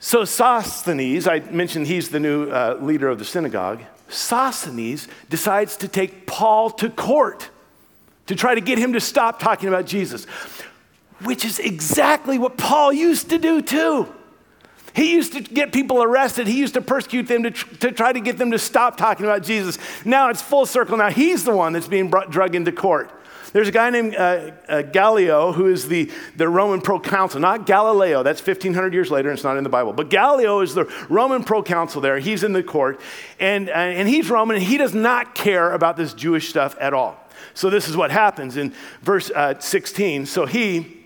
[0.00, 3.82] So Sosthenes, I mentioned he's the new uh, leader of the synagogue.
[4.08, 7.50] Sosthenes decides to take Paul to court
[8.26, 10.26] to try to get him to stop talking about Jesus,
[11.22, 14.12] which is exactly what Paul used to do too.
[14.94, 16.46] He used to get people arrested.
[16.46, 19.26] He used to persecute them to, tr- to try to get them to stop talking
[19.26, 19.78] about Jesus.
[20.04, 20.96] Now it's full circle.
[20.96, 23.10] Now he's the one that's being brought, drug into court.
[23.52, 28.22] There's a guy named uh, uh, Gallio who is the, the Roman proconsul, not Galileo.
[28.22, 29.92] That's 1,500 years later, and it's not in the Bible.
[29.92, 32.18] But Gallio is the Roman proconsul there.
[32.18, 33.00] He's in the court,
[33.40, 36.92] and, uh, and he's Roman, and he does not care about this Jewish stuff at
[36.92, 37.16] all.
[37.54, 40.26] So this is what happens in verse uh, 16.
[40.26, 40.98] So he,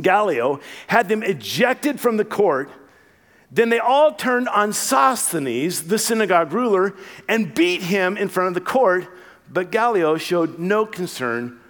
[0.00, 2.70] Gallio, had them ejected from the court
[3.54, 6.94] then they all turned on Sosthenes, the synagogue ruler,
[7.28, 9.06] and beat him in front of the court,
[9.46, 11.60] but Gallio showed no concern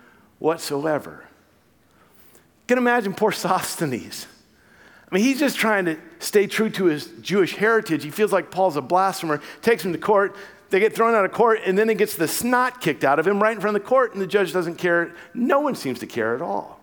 [0.42, 1.24] whatsoever.
[2.66, 4.26] Can imagine poor Sosthenes.
[5.10, 8.02] I mean, he's just trying to stay true to his Jewish heritage.
[8.02, 10.34] He feels like Paul's a blasphemer, takes him to court.
[10.70, 13.26] They get thrown out of court, and then he gets the snot kicked out of
[13.26, 15.14] him right in front of the court, and the judge doesn't care.
[15.34, 16.80] No one seems to care at all.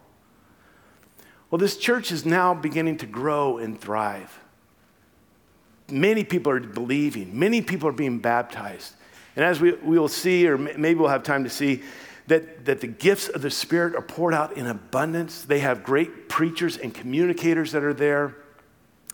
[1.49, 4.39] Well, this church is now beginning to grow and thrive
[5.91, 8.93] many people are believing, many people are being baptized.
[9.35, 11.81] And as we, we will see, or maybe we'll have time to see,
[12.29, 15.43] that, that the gifts of the Spirit are poured out in abundance.
[15.43, 18.35] They have great preachers and communicators that are there.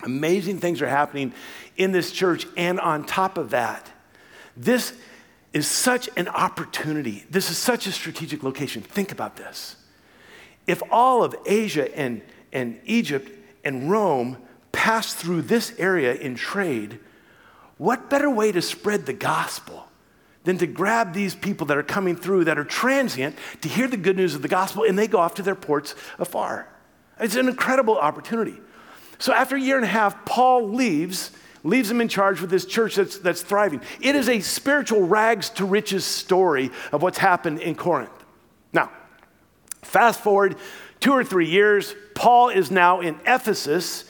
[0.04, 1.34] Amazing things are happening
[1.78, 2.46] in this church.
[2.58, 3.90] And on top of that,
[4.58, 4.94] this
[5.54, 7.26] is such an opportunity.
[7.30, 8.82] This is such a strategic location.
[8.82, 9.78] Think about this.
[10.68, 13.32] If all of Asia and, and Egypt
[13.64, 14.38] and Rome
[14.74, 17.00] pass through this area in trade,
[17.78, 19.85] what better way to spread the gospel
[20.46, 23.98] than to grab these people that are coming through that are transient to hear the
[23.98, 26.68] good news of the gospel and they go off to their ports afar?
[27.20, 28.56] It's an incredible opportunity.
[29.20, 31.32] So after a year and a half, Paul leaves,
[31.64, 33.82] leaves him in charge with this church that's, that's thriving.
[34.02, 38.12] It is a spiritual rags to riches story of what's happened in Corinth.
[38.74, 38.92] Now,
[39.82, 40.58] fast forward
[41.00, 44.06] two or three years, Paul is now in Ephesus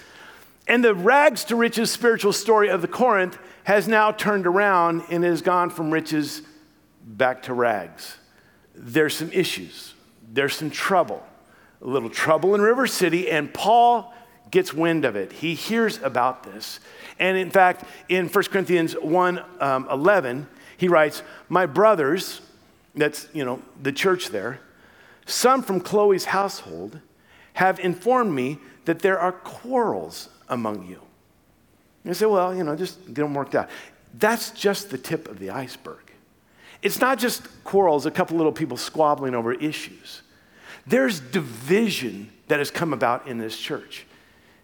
[0.67, 5.23] And the rags to riches spiritual story of the Corinth has now turned around and
[5.23, 6.43] has gone from riches
[7.03, 8.17] back to rags.
[8.73, 9.93] There's some issues,
[10.31, 11.25] there's some trouble.
[11.81, 14.13] A little trouble in River City, and Paul
[14.49, 15.33] gets wind of it.
[15.33, 16.79] He hears about this.
[17.19, 20.47] And in fact, in 1 Corinthians 1 um, 11,
[20.77, 22.41] he writes, My brothers,
[22.95, 24.59] that's, you know, the church there,
[25.25, 26.99] some from Chloe's household
[27.53, 31.01] have informed me that there are quarrels among you.
[32.09, 33.69] I say, well, you know, just they don't work out.
[34.17, 36.11] That's just the tip of the iceberg.
[36.81, 40.21] It's not just quarrels, a couple little people squabbling over issues.
[40.85, 44.05] There's division that has come about in this church.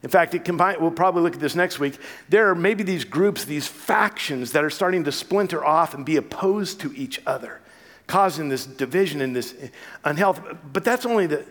[0.04, 1.98] In fact, combine, we'll probably look at this next week.
[2.30, 6.16] There are maybe these groups, these factions that are starting to splinter off and be
[6.16, 7.60] opposed to each other,
[8.08, 9.56] causing this division and this
[10.04, 10.42] unhealth.
[10.72, 11.46] But that's only the,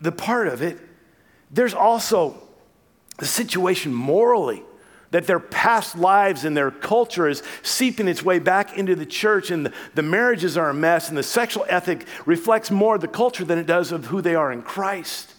[0.00, 0.78] the part of it.
[1.50, 2.42] There's also
[3.18, 4.62] the situation morally
[5.10, 9.50] that their past lives and their culture is seeping its way back into the church,
[9.50, 13.58] and the, marriages are a mess, and the sexual ethic reflects more the culture than
[13.58, 15.34] it does of who they are in Christ.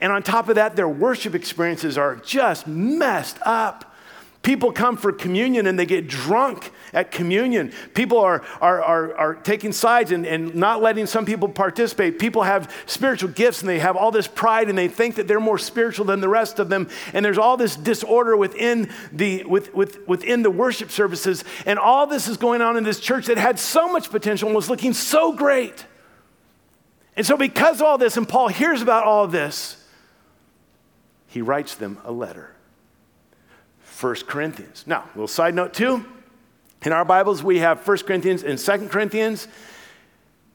[0.00, 3.87] And on top of that, their worship experiences are just messed up.
[4.42, 7.72] People come for communion and they get drunk at communion.
[7.92, 12.18] People are, are, are, are, taking sides and, and not letting some people participate.
[12.18, 15.40] People have spiritual gifts and they have all this pride and they think that they're
[15.40, 16.88] more spiritual than the rest of them.
[17.12, 21.42] And there's all this disorder within the, with, with, within the worship services.
[21.66, 24.56] And all this is going on in this church that had so much potential and
[24.56, 25.84] was looking so great.
[27.16, 29.84] And so, because of all this, and Paul hears about all this,
[31.26, 32.54] he writes them a letter.
[34.00, 34.84] 1 Corinthians.
[34.86, 36.04] Now, a little side note too.
[36.82, 39.48] In our Bibles, we have 1 Corinthians and 2 Corinthians.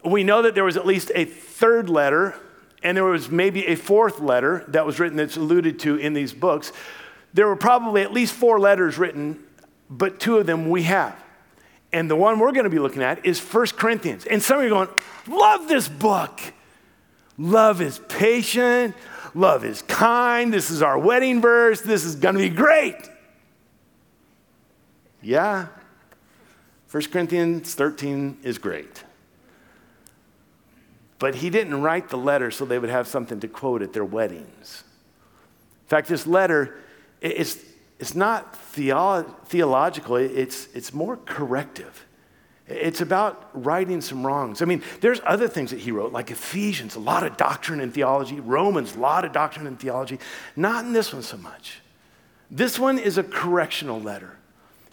[0.06, 2.36] We know that there was at least a third letter,
[2.84, 6.32] and there was maybe a fourth letter that was written that's alluded to in these
[6.32, 6.72] books.
[7.34, 9.44] There were probably at least four letters written,
[9.90, 11.22] but two of them we have.
[11.92, 14.26] And the one we're going to be looking at is 1 Corinthians.
[14.26, 16.40] And some of you are going, Love this book.
[17.38, 18.96] Love is patient.
[19.36, 20.54] Love is kind.
[20.54, 21.82] This is our wedding verse.
[21.82, 22.96] This is going to be great.
[25.24, 25.68] Yeah.
[26.92, 29.04] 1 Corinthians 13 is great.
[31.18, 34.06] But he didn't write the letter so they would have something to quote at their
[34.06, 34.84] weddings.
[35.84, 36.76] In fact, this letter,
[37.22, 37.58] it's,
[37.98, 42.06] it's not theolo- theological, it's, it's more corrective.
[42.68, 44.62] It's about righting some wrongs.
[44.62, 47.94] I mean, there's other things that he wrote, like Ephesians, a lot of doctrine and
[47.94, 50.20] theology, Romans, a lot of doctrine and theology.
[50.56, 51.80] Not in this one so much.
[52.52, 54.38] This one is a correctional letter.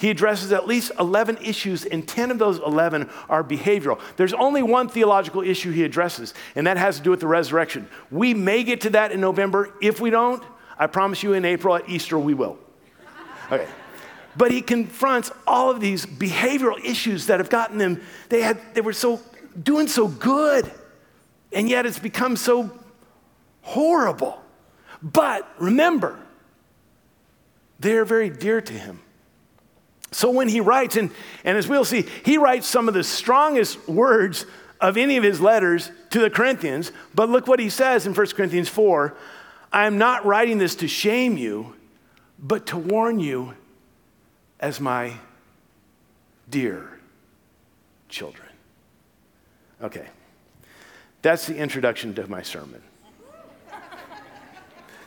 [0.00, 4.00] He addresses at least 11 issues, and 10 of those 11 are behavioral.
[4.16, 7.86] There's only one theological issue he addresses, and that has to do with the resurrection.
[8.10, 9.74] We may get to that in November.
[9.82, 10.42] If we don't,
[10.78, 12.56] I promise you in April at Easter we will.
[13.52, 13.68] Okay.
[14.38, 18.80] But he confronts all of these behavioral issues that have gotten them, they, had, they
[18.80, 19.20] were so
[19.62, 20.70] doing so good,
[21.52, 22.70] and yet it's become so
[23.60, 24.40] horrible.
[25.02, 26.18] But remember,
[27.78, 29.00] they're very dear to him.
[30.12, 31.10] So when he writes, and,
[31.44, 34.44] and as we'll see, he writes some of the strongest words
[34.80, 36.90] of any of his letters to the Corinthians.
[37.14, 39.16] But look what he says in 1 Corinthians 4
[39.72, 41.74] I am not writing this to shame you,
[42.40, 43.54] but to warn you
[44.58, 45.12] as my
[46.48, 46.98] dear
[48.08, 48.48] children.
[49.80, 50.08] Okay,
[51.22, 52.82] that's the introduction to my sermon.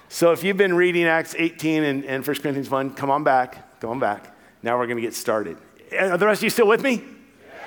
[0.07, 3.79] so if you've been reading Acts 18 and, and 1 Corinthians 1, come on back,
[3.81, 4.32] come on back.
[4.63, 5.57] Now we're going to get started.
[5.97, 7.03] Are the rest of you still with me?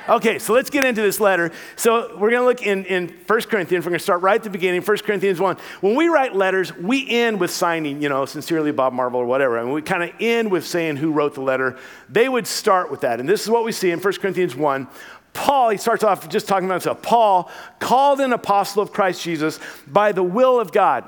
[0.08, 1.50] Okay, so let's get into this letter.
[1.74, 3.84] So we're going to look in, in 1 Corinthians.
[3.84, 5.56] We're going to start right at the beginning, 1 Corinthians 1.
[5.80, 9.58] When we write letters, we end with signing, you know, sincerely Bob Marvel or whatever.
[9.58, 11.76] And we kind of end with saying who wrote the letter.
[12.08, 13.18] They would start with that.
[13.18, 14.86] And this is what we see in 1 Corinthians 1.
[15.32, 17.02] Paul, he starts off just talking about himself.
[17.02, 21.04] Paul, called an apostle of Christ Jesus by the will of God.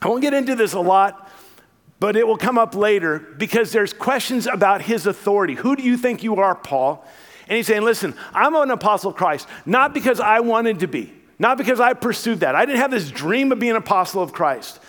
[0.00, 1.23] I won't get into this a lot,
[2.04, 5.54] but it will come up later because there's questions about his authority.
[5.54, 7.02] Who do you think you are, Paul?
[7.48, 11.14] And he's saying, listen, I'm an apostle of Christ, not because I wanted to be,
[11.38, 12.54] not because I pursued that.
[12.54, 14.80] I didn't have this dream of being an apostle of Christ,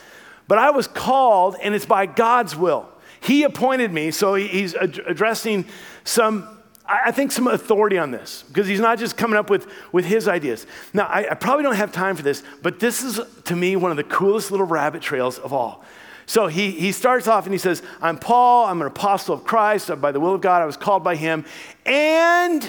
[0.50, 2.86] but I was called, and it's by God's will.
[3.22, 5.64] He appointed me, so he's addressing
[6.04, 6.50] some,
[6.86, 10.28] I think, some authority on this, because he's not just coming up with, with his
[10.28, 10.68] ideas.
[10.94, 13.92] Now, I, I probably don't have time for this, but this is, to me, one
[13.92, 15.82] of the coolest little rabbit trails of all.
[16.26, 19.90] So he, he starts off and he says, I'm Paul, I'm an apostle of Christ,
[20.02, 21.46] by the will of God, I was called by him,
[21.86, 22.68] and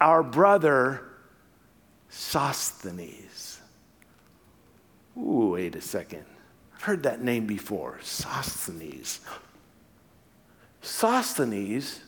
[0.00, 1.02] our brother
[2.08, 3.60] Sosthenes.
[5.16, 6.24] Ooh, wait a second.
[6.74, 9.20] I've heard that name before Sosthenes.
[10.80, 12.00] Sosthenes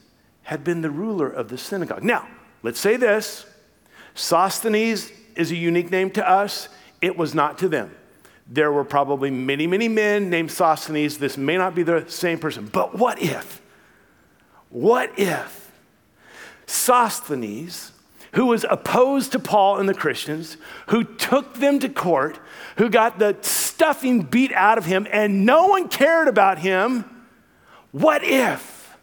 [0.43, 2.05] had been the ruler of the synagogue.
[2.05, 2.29] Now,
[2.63, 3.47] let's say this
[4.15, 6.69] Sosthenes is a unique name to us,
[7.01, 7.95] it was not to them.
[8.49, 11.19] There were probably many, many men named Sosthenes.
[11.19, 13.61] This may not be the same person, but what if?
[14.71, 15.73] What if
[16.67, 17.93] Sosthenes,
[18.33, 20.57] who was opposed to Paul and the Christians,
[20.89, 22.39] who took them to court,
[22.77, 27.05] who got the stuffing beat out of him, and no one cared about him,
[27.93, 28.97] what if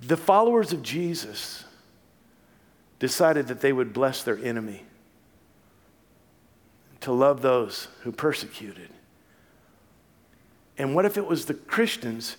[0.00, 1.64] the followers of Jesus
[2.98, 4.84] decided that they would bless their enemy?
[7.02, 8.88] To love those who persecuted.
[10.78, 12.36] And what if it was the Christians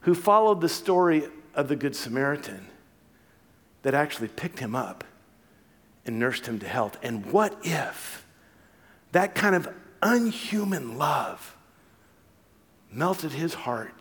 [0.00, 2.66] who followed the story of the Good Samaritan
[3.82, 5.04] that actually picked him up
[6.04, 6.96] and nursed him to health?
[7.02, 8.24] And what if
[9.12, 9.68] that kind of
[10.02, 11.56] unhuman love
[12.90, 13.94] melted his heart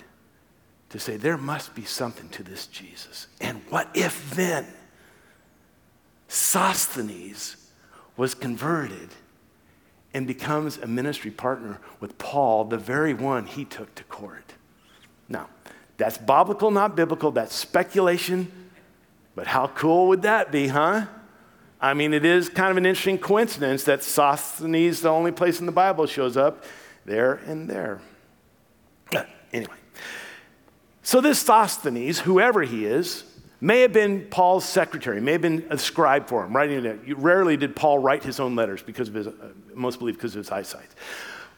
[0.89, 3.27] to say, there must be something to this Jesus?
[3.41, 4.65] And what if then
[6.27, 7.57] Sosthenes
[8.15, 9.09] was converted?
[10.15, 14.53] And becomes a ministry partner with Paul, the very one he took to court.
[15.27, 15.49] Now,
[15.97, 17.31] that's biblical, not biblical.
[17.31, 18.49] That's speculation.
[19.35, 21.07] But how cool would that be, huh?
[21.81, 25.65] I mean, it is kind of an interesting coincidence that Sosthenes, the only place in
[25.65, 26.63] the Bible, shows up
[27.03, 27.99] there and there.
[29.51, 29.75] Anyway,
[31.03, 33.25] so this Sosthenes, whoever he is,
[33.61, 37.17] may have been Paul's secretary, may have been a scribe for him, writing it.
[37.17, 39.31] Rarely did Paul write his own letters because of his, uh,
[39.73, 40.89] most believe because of his eyesight.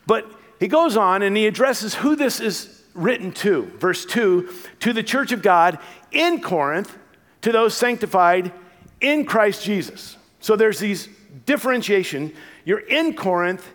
[0.05, 0.29] But
[0.59, 3.65] he goes on and he addresses who this is written to.
[3.77, 5.79] Verse 2 to the church of God
[6.11, 6.97] in Corinth,
[7.41, 8.51] to those sanctified
[9.01, 10.17] in Christ Jesus.
[10.39, 11.09] So there's these
[11.45, 12.33] differentiation.
[12.65, 13.65] You're in Corinth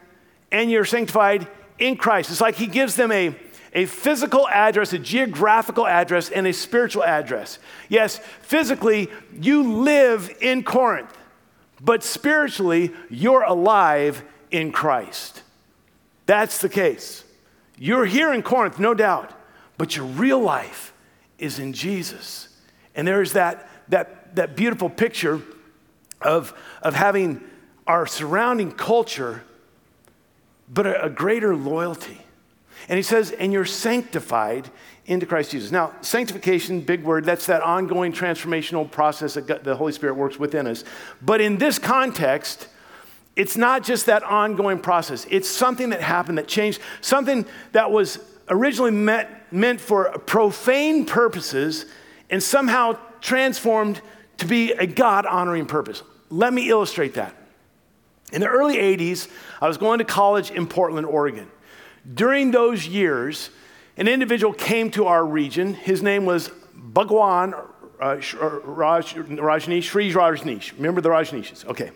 [0.51, 1.47] and you're sanctified
[1.79, 2.31] in Christ.
[2.31, 3.35] It's like he gives them a
[3.73, 7.59] a physical address, a geographical address, and a spiritual address.
[7.89, 9.11] Yes, physically,
[9.41, 11.17] you live in Corinth,
[11.81, 15.43] but spiritually, you're alive in Christ.
[16.27, 17.25] That's the case.
[17.79, 19.33] You're here in Corinth, no doubt,
[19.79, 20.93] but your real life
[21.39, 22.49] is in Jesus.
[22.95, 25.41] And there's that, that, that beautiful picture
[26.21, 27.43] of, of having
[27.87, 29.43] our surrounding culture,
[30.69, 32.21] but a, a greater loyalty
[32.89, 34.71] and he says, and you're sanctified
[35.07, 35.71] into Christ Jesus.
[35.71, 40.67] Now, sanctification, big word, that's that ongoing transformational process that the Holy Spirit works within
[40.67, 40.85] us.
[41.21, 42.69] But in this context,
[43.35, 48.19] it's not just that ongoing process, it's something that happened that changed, something that was
[48.49, 51.87] originally met, meant for profane purposes
[52.31, 54.01] and somehow transformed
[54.39, 56.03] to be a God honoring purpose.
[56.31, 57.35] Let me illustrate that.
[58.33, 59.29] In the early 80s,
[59.61, 61.51] I was going to college in Portland, Oregon.
[62.15, 63.51] During those years,
[63.97, 65.75] an individual came to our region.
[65.75, 67.55] His name was Bhagwan
[68.03, 68.17] uh,
[68.65, 70.77] Raj, Rajneesh, Sri Rajneesh.
[70.77, 71.65] Remember the Rajneeshes?
[71.67, 71.93] Okay.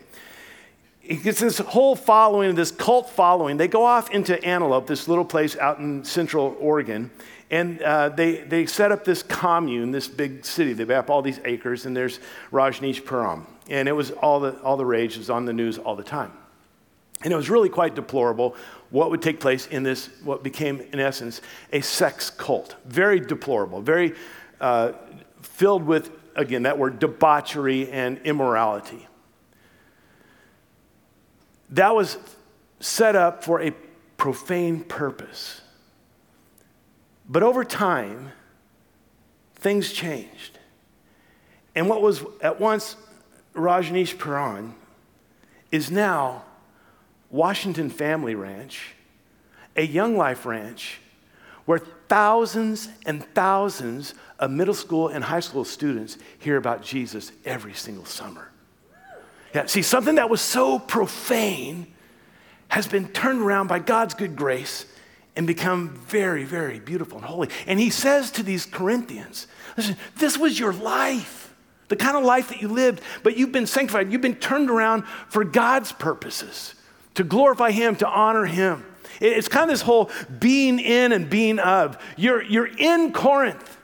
[1.03, 3.57] Gets this whole following, this cult following.
[3.57, 7.11] They go off into Antelope, this little place out in central Oregon,
[7.49, 10.73] and uh, they, they set up this commune, this big city.
[10.73, 12.19] They have all these acres, and there's
[12.51, 13.47] Rajneeshpuram.
[13.69, 16.03] And it was all the, all the rage, it was on the news all the
[16.03, 16.33] time.
[17.23, 18.57] And it was really quite deplorable
[18.91, 21.41] what would take place in this, what became, in essence,
[21.73, 22.77] a sex cult.
[22.85, 24.15] Very deplorable, very
[24.61, 24.93] uh,
[25.43, 29.07] filled with, again, that word debauchery and immorality.
[31.71, 32.19] That was
[32.81, 33.73] set up for a
[34.17, 35.61] profane purpose.
[37.29, 38.31] But over time,
[39.57, 40.59] things changed.
[41.75, 42.97] And what was at once
[43.55, 44.75] Rajneeshpuram
[45.73, 46.45] is now
[47.31, 48.95] Washington Family Ranch,
[49.75, 51.01] a Young Life Ranch,
[51.65, 57.75] where thousands and thousands of middle school and high school students hear about Jesus every
[57.75, 58.51] single summer.
[59.55, 61.87] Yeah, see, something that was so profane
[62.69, 64.87] has been turned around by God's good grace
[65.35, 67.49] and become very, very beautiful and holy.
[67.67, 69.47] And he says to these Corinthians,
[69.77, 71.55] listen, this was your life,
[71.89, 75.05] the kind of life that you lived, but you've been sanctified, you've been turned around
[75.29, 76.76] for God's purposes
[77.17, 78.85] to glorify Him, to honor Him.
[79.21, 81.99] It's kind of this whole being in and being of.
[82.17, 83.79] You're, you're in Corinth,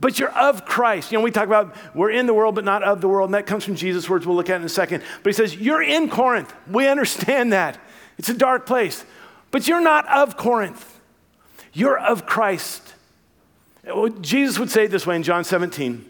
[0.00, 1.12] but you're of Christ.
[1.12, 3.34] You know, we talk about we're in the world, but not of the world, and
[3.34, 5.02] that comes from Jesus' words we'll look at in a second.
[5.22, 6.52] But he says, You're in Corinth.
[6.68, 7.78] We understand that.
[8.18, 9.04] It's a dark place,
[9.50, 11.00] but you're not of Corinth.
[11.72, 12.94] You're of Christ.
[14.20, 16.04] Jesus would say it this way in John 17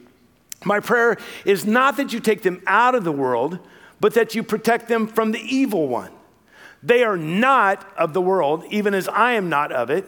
[0.65, 3.59] My prayer is not that you take them out of the world,
[4.01, 6.11] but that you protect them from the evil one.
[6.85, 10.05] They are not of the world, even as I am not of it.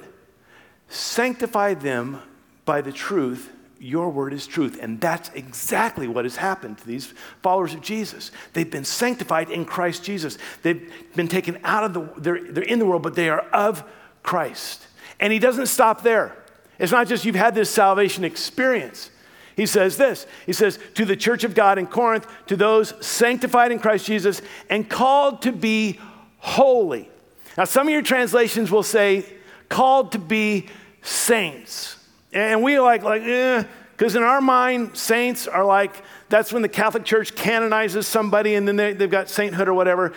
[0.89, 2.21] Sanctify them
[2.67, 3.51] by the truth.
[3.81, 4.79] Your word is truth.
[4.83, 8.31] And that's exactly what has happened to these followers of Jesus.
[8.53, 10.37] They've been sanctified in Christ Jesus.
[10.63, 13.83] They've been taken out of the, they're, they're in the world, but they are of
[14.23, 14.87] Christ.
[15.19, 16.37] And he doesn't stop there.
[16.79, 19.11] It's not just you've had this salvation experience.
[19.57, 23.73] He says this He says, To the church of God in Corinth, to those sanctified
[23.73, 25.99] in Christ Jesus and called to be
[26.47, 27.11] holy.
[27.59, 29.25] Now, some of your translations will say,
[29.69, 30.67] called to be
[31.03, 31.99] saints.
[32.33, 33.65] And we like, like, eh,
[33.97, 38.69] because in our mind, saints are like, that's when the Catholic Church canonizes somebody and
[38.69, 40.13] then they, they've got sainthood or whatever.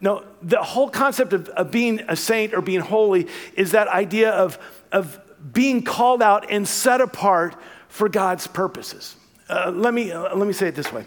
[0.00, 4.30] No, the whole concept of, of being a saint or being holy is that idea
[4.30, 4.58] of,
[4.90, 5.20] of
[5.52, 7.56] being called out and set apart
[7.88, 9.16] for God's purposes.
[9.50, 11.04] Uh, let, me, uh, let me say it this way,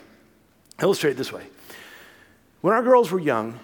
[0.79, 1.47] illustrate it this way.
[2.61, 3.59] When our girls were young,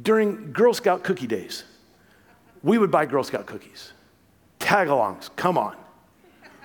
[0.00, 1.64] during Girl Scout cookie days,
[2.62, 3.92] we would buy Girl Scout cookies.
[4.58, 5.76] Tag alongs, come on.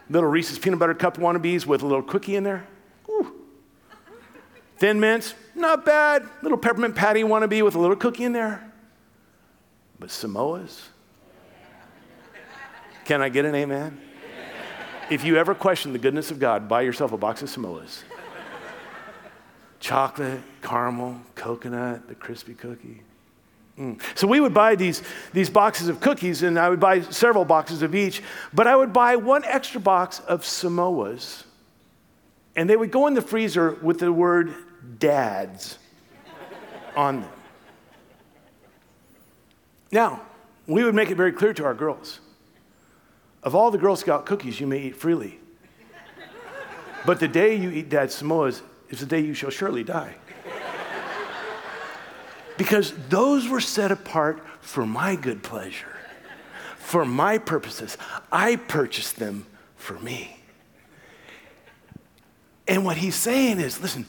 [0.10, 2.66] Little Reese's peanut butter cup wannabes with a little cookie in there.
[3.10, 3.34] Ooh.
[4.78, 6.28] Thin mints, not bad.
[6.42, 8.72] Little peppermint patty wannabe with a little cookie in there.
[10.00, 10.90] But Samoa's?
[13.06, 14.00] Can I get an amen?
[15.10, 18.04] If you ever question the goodness of God, buy yourself a box of Samoas.
[19.80, 23.02] Chocolate, caramel, coconut, the crispy cookie.
[24.16, 25.02] So we would buy these,
[25.32, 28.22] these boxes of cookies, and I would buy several boxes of each,
[28.54, 31.44] but I would buy one extra box of Samoas,
[32.56, 34.54] and they would go in the freezer with the word
[35.00, 35.78] dads
[36.96, 37.32] on them.
[39.92, 40.22] Now,
[40.68, 42.20] we would make it very clear to our girls
[43.44, 45.40] of all the Girl Scout cookies, you may eat freely.
[47.06, 50.16] But the day you eat Dad Samoa's is the day you shall surely die.
[52.60, 55.98] Because those were set apart for my good pleasure,
[56.78, 57.98] for my purposes.
[58.32, 60.38] I purchased them for me.
[62.68, 64.06] And what he's saying is listen,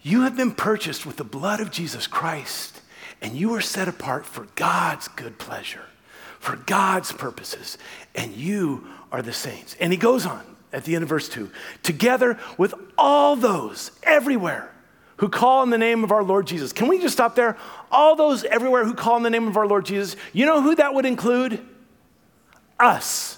[0.00, 2.80] you have been purchased with the blood of Jesus Christ,
[3.20, 5.84] and you are set apart for God's good pleasure
[6.38, 7.78] for God's purposes,
[8.14, 9.76] and you are the saints.
[9.80, 11.50] And he goes on at the end of verse 2
[11.82, 14.72] together with all those everywhere
[15.18, 16.72] who call in the name of our Lord Jesus.
[16.72, 17.56] Can we just stop there?
[17.90, 20.74] All those everywhere who call in the name of our Lord Jesus, you know who
[20.76, 21.64] that would include?
[22.80, 23.37] Us.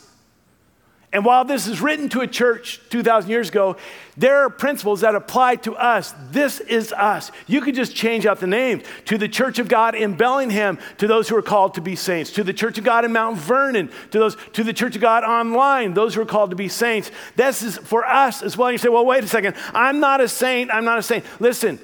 [1.12, 3.76] And while this is written to a church 2,000 years ago,
[4.16, 6.14] there are principles that apply to us.
[6.30, 7.32] This is us.
[7.48, 11.08] You could just change out the names to the Church of God in Bellingham, to
[11.08, 13.90] those who are called to be saints, to the Church of God in Mount Vernon,
[14.12, 17.10] to those to the Church of God online, those who are called to be saints.
[17.34, 18.70] This is for us as well.
[18.70, 19.56] You say, well, wait a second.
[19.74, 20.70] I'm not a saint.
[20.72, 21.24] I'm not a saint.
[21.40, 21.80] Listen,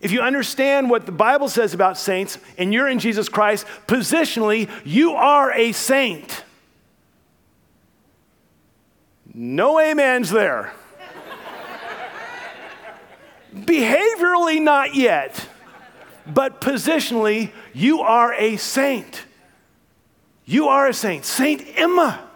[0.00, 4.70] if you understand what the Bible says about saints and you're in Jesus Christ, positionally,
[4.82, 6.44] you are a saint.
[9.38, 10.72] No amens there.
[13.54, 15.46] Behaviorally, not yet,
[16.26, 19.26] but positionally, you are a saint.
[20.46, 21.26] You are a saint.
[21.26, 22.26] Saint Emma,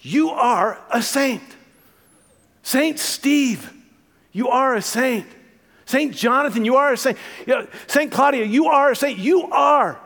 [0.00, 1.42] you are a saint.
[2.62, 3.72] Saint Steve,
[4.32, 5.26] you are a saint.
[5.86, 7.16] Saint Jonathan, you are a saint.
[7.86, 9.18] Saint Claudia, you are a saint.
[9.18, 9.98] You are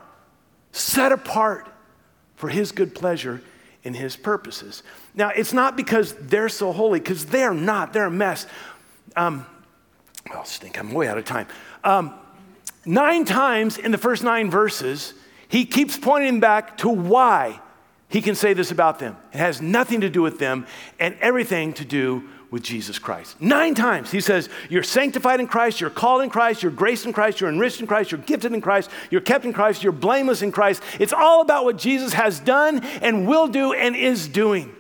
[0.71, 1.67] set apart
[2.37, 3.43] for his good pleasure
[3.87, 4.83] in his purposes.
[5.15, 7.93] Now, it's not because they're so holy, because they're not.
[7.93, 8.47] They're a mess.
[9.15, 9.47] Um,
[10.29, 11.47] well, stink, I'm way out of time.
[11.85, 12.13] Um,
[12.85, 15.15] nine times in the first nine verses,
[15.47, 17.61] he keeps pointing back to why
[18.09, 19.17] he can say this about them.
[19.33, 20.67] It has nothing to do with them
[20.99, 23.41] and everything to do with Jesus Christ.
[23.41, 27.13] Nine times he says, You're sanctified in Christ, you're called in Christ, you're graced in
[27.13, 30.43] Christ, you're enriched in Christ, you're gifted in Christ, you're kept in Christ, you're blameless
[30.43, 30.83] in Christ.
[31.01, 34.75] It's all about what Jesus has done and will do and is doing.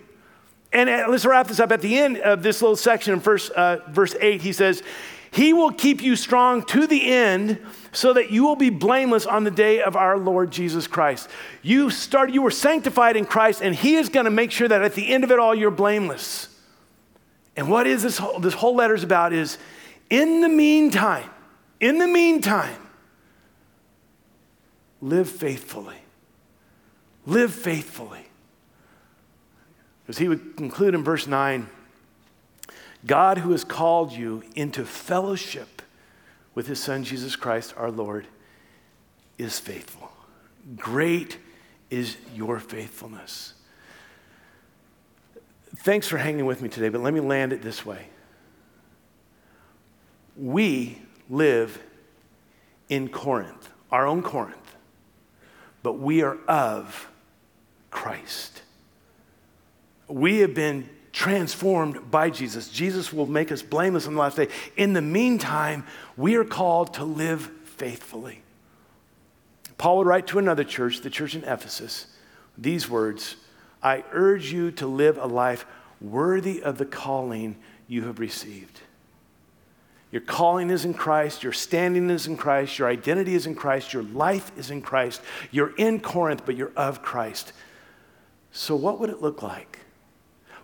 [0.72, 3.50] And uh, let's wrap this up at the end of this little section in verse,
[3.50, 4.42] uh, verse 8.
[4.42, 4.82] He says,
[5.30, 9.44] He will keep you strong to the end so that you will be blameless on
[9.44, 11.28] the day of our Lord Jesus Christ.
[11.62, 14.82] You started, you were sanctified in Christ, and He is going to make sure that
[14.82, 16.48] at the end of it all, you're blameless.
[17.56, 19.58] And what is this whole, this whole letter is about is
[20.10, 21.28] in the meantime,
[21.80, 22.76] in the meantime,
[25.00, 25.96] live faithfully.
[27.24, 28.26] Live faithfully.
[30.08, 31.68] As he would conclude in verse 9
[33.04, 35.82] God, who has called you into fellowship
[36.54, 38.26] with his son Jesus Christ our Lord,
[39.38, 40.10] is faithful.
[40.76, 41.38] Great
[41.90, 43.54] is your faithfulness.
[45.78, 48.06] Thanks for hanging with me today, but let me land it this way.
[50.36, 51.82] We live
[52.88, 54.76] in Corinth, our own Corinth,
[55.82, 57.08] but we are of
[57.90, 58.62] Christ.
[60.08, 62.68] We have been transformed by Jesus.
[62.68, 64.48] Jesus will make us blameless on the last day.
[64.76, 65.84] In the meantime,
[66.16, 68.42] we are called to live faithfully.
[69.78, 72.06] Paul would write to another church, the church in Ephesus,
[72.56, 73.36] these words
[73.82, 75.66] I urge you to live a life
[76.00, 77.56] worthy of the calling
[77.88, 78.80] you have received.
[80.10, 83.92] Your calling is in Christ, your standing is in Christ, your identity is in Christ,
[83.92, 85.20] your life is in Christ.
[85.50, 87.52] You're in Corinth, but you're of Christ.
[88.52, 89.80] So, what would it look like?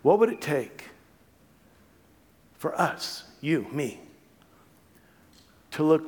[0.02, 0.90] What would it take
[2.56, 4.00] for us, you, me,
[5.72, 6.04] to look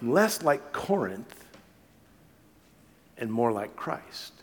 [0.00, 1.44] less like Corinth
[3.18, 4.39] and more like Christ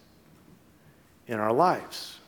[1.28, 2.20] in our lives,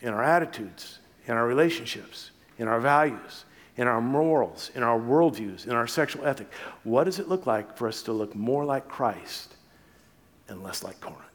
[0.00, 3.44] in our attitudes, in our relationships, in our values,
[3.76, 6.48] in our morals, in our worldviews, in our sexual ethic.
[6.84, 9.56] What does it look like for us to look more like Christ
[10.48, 11.31] and less like Corinth?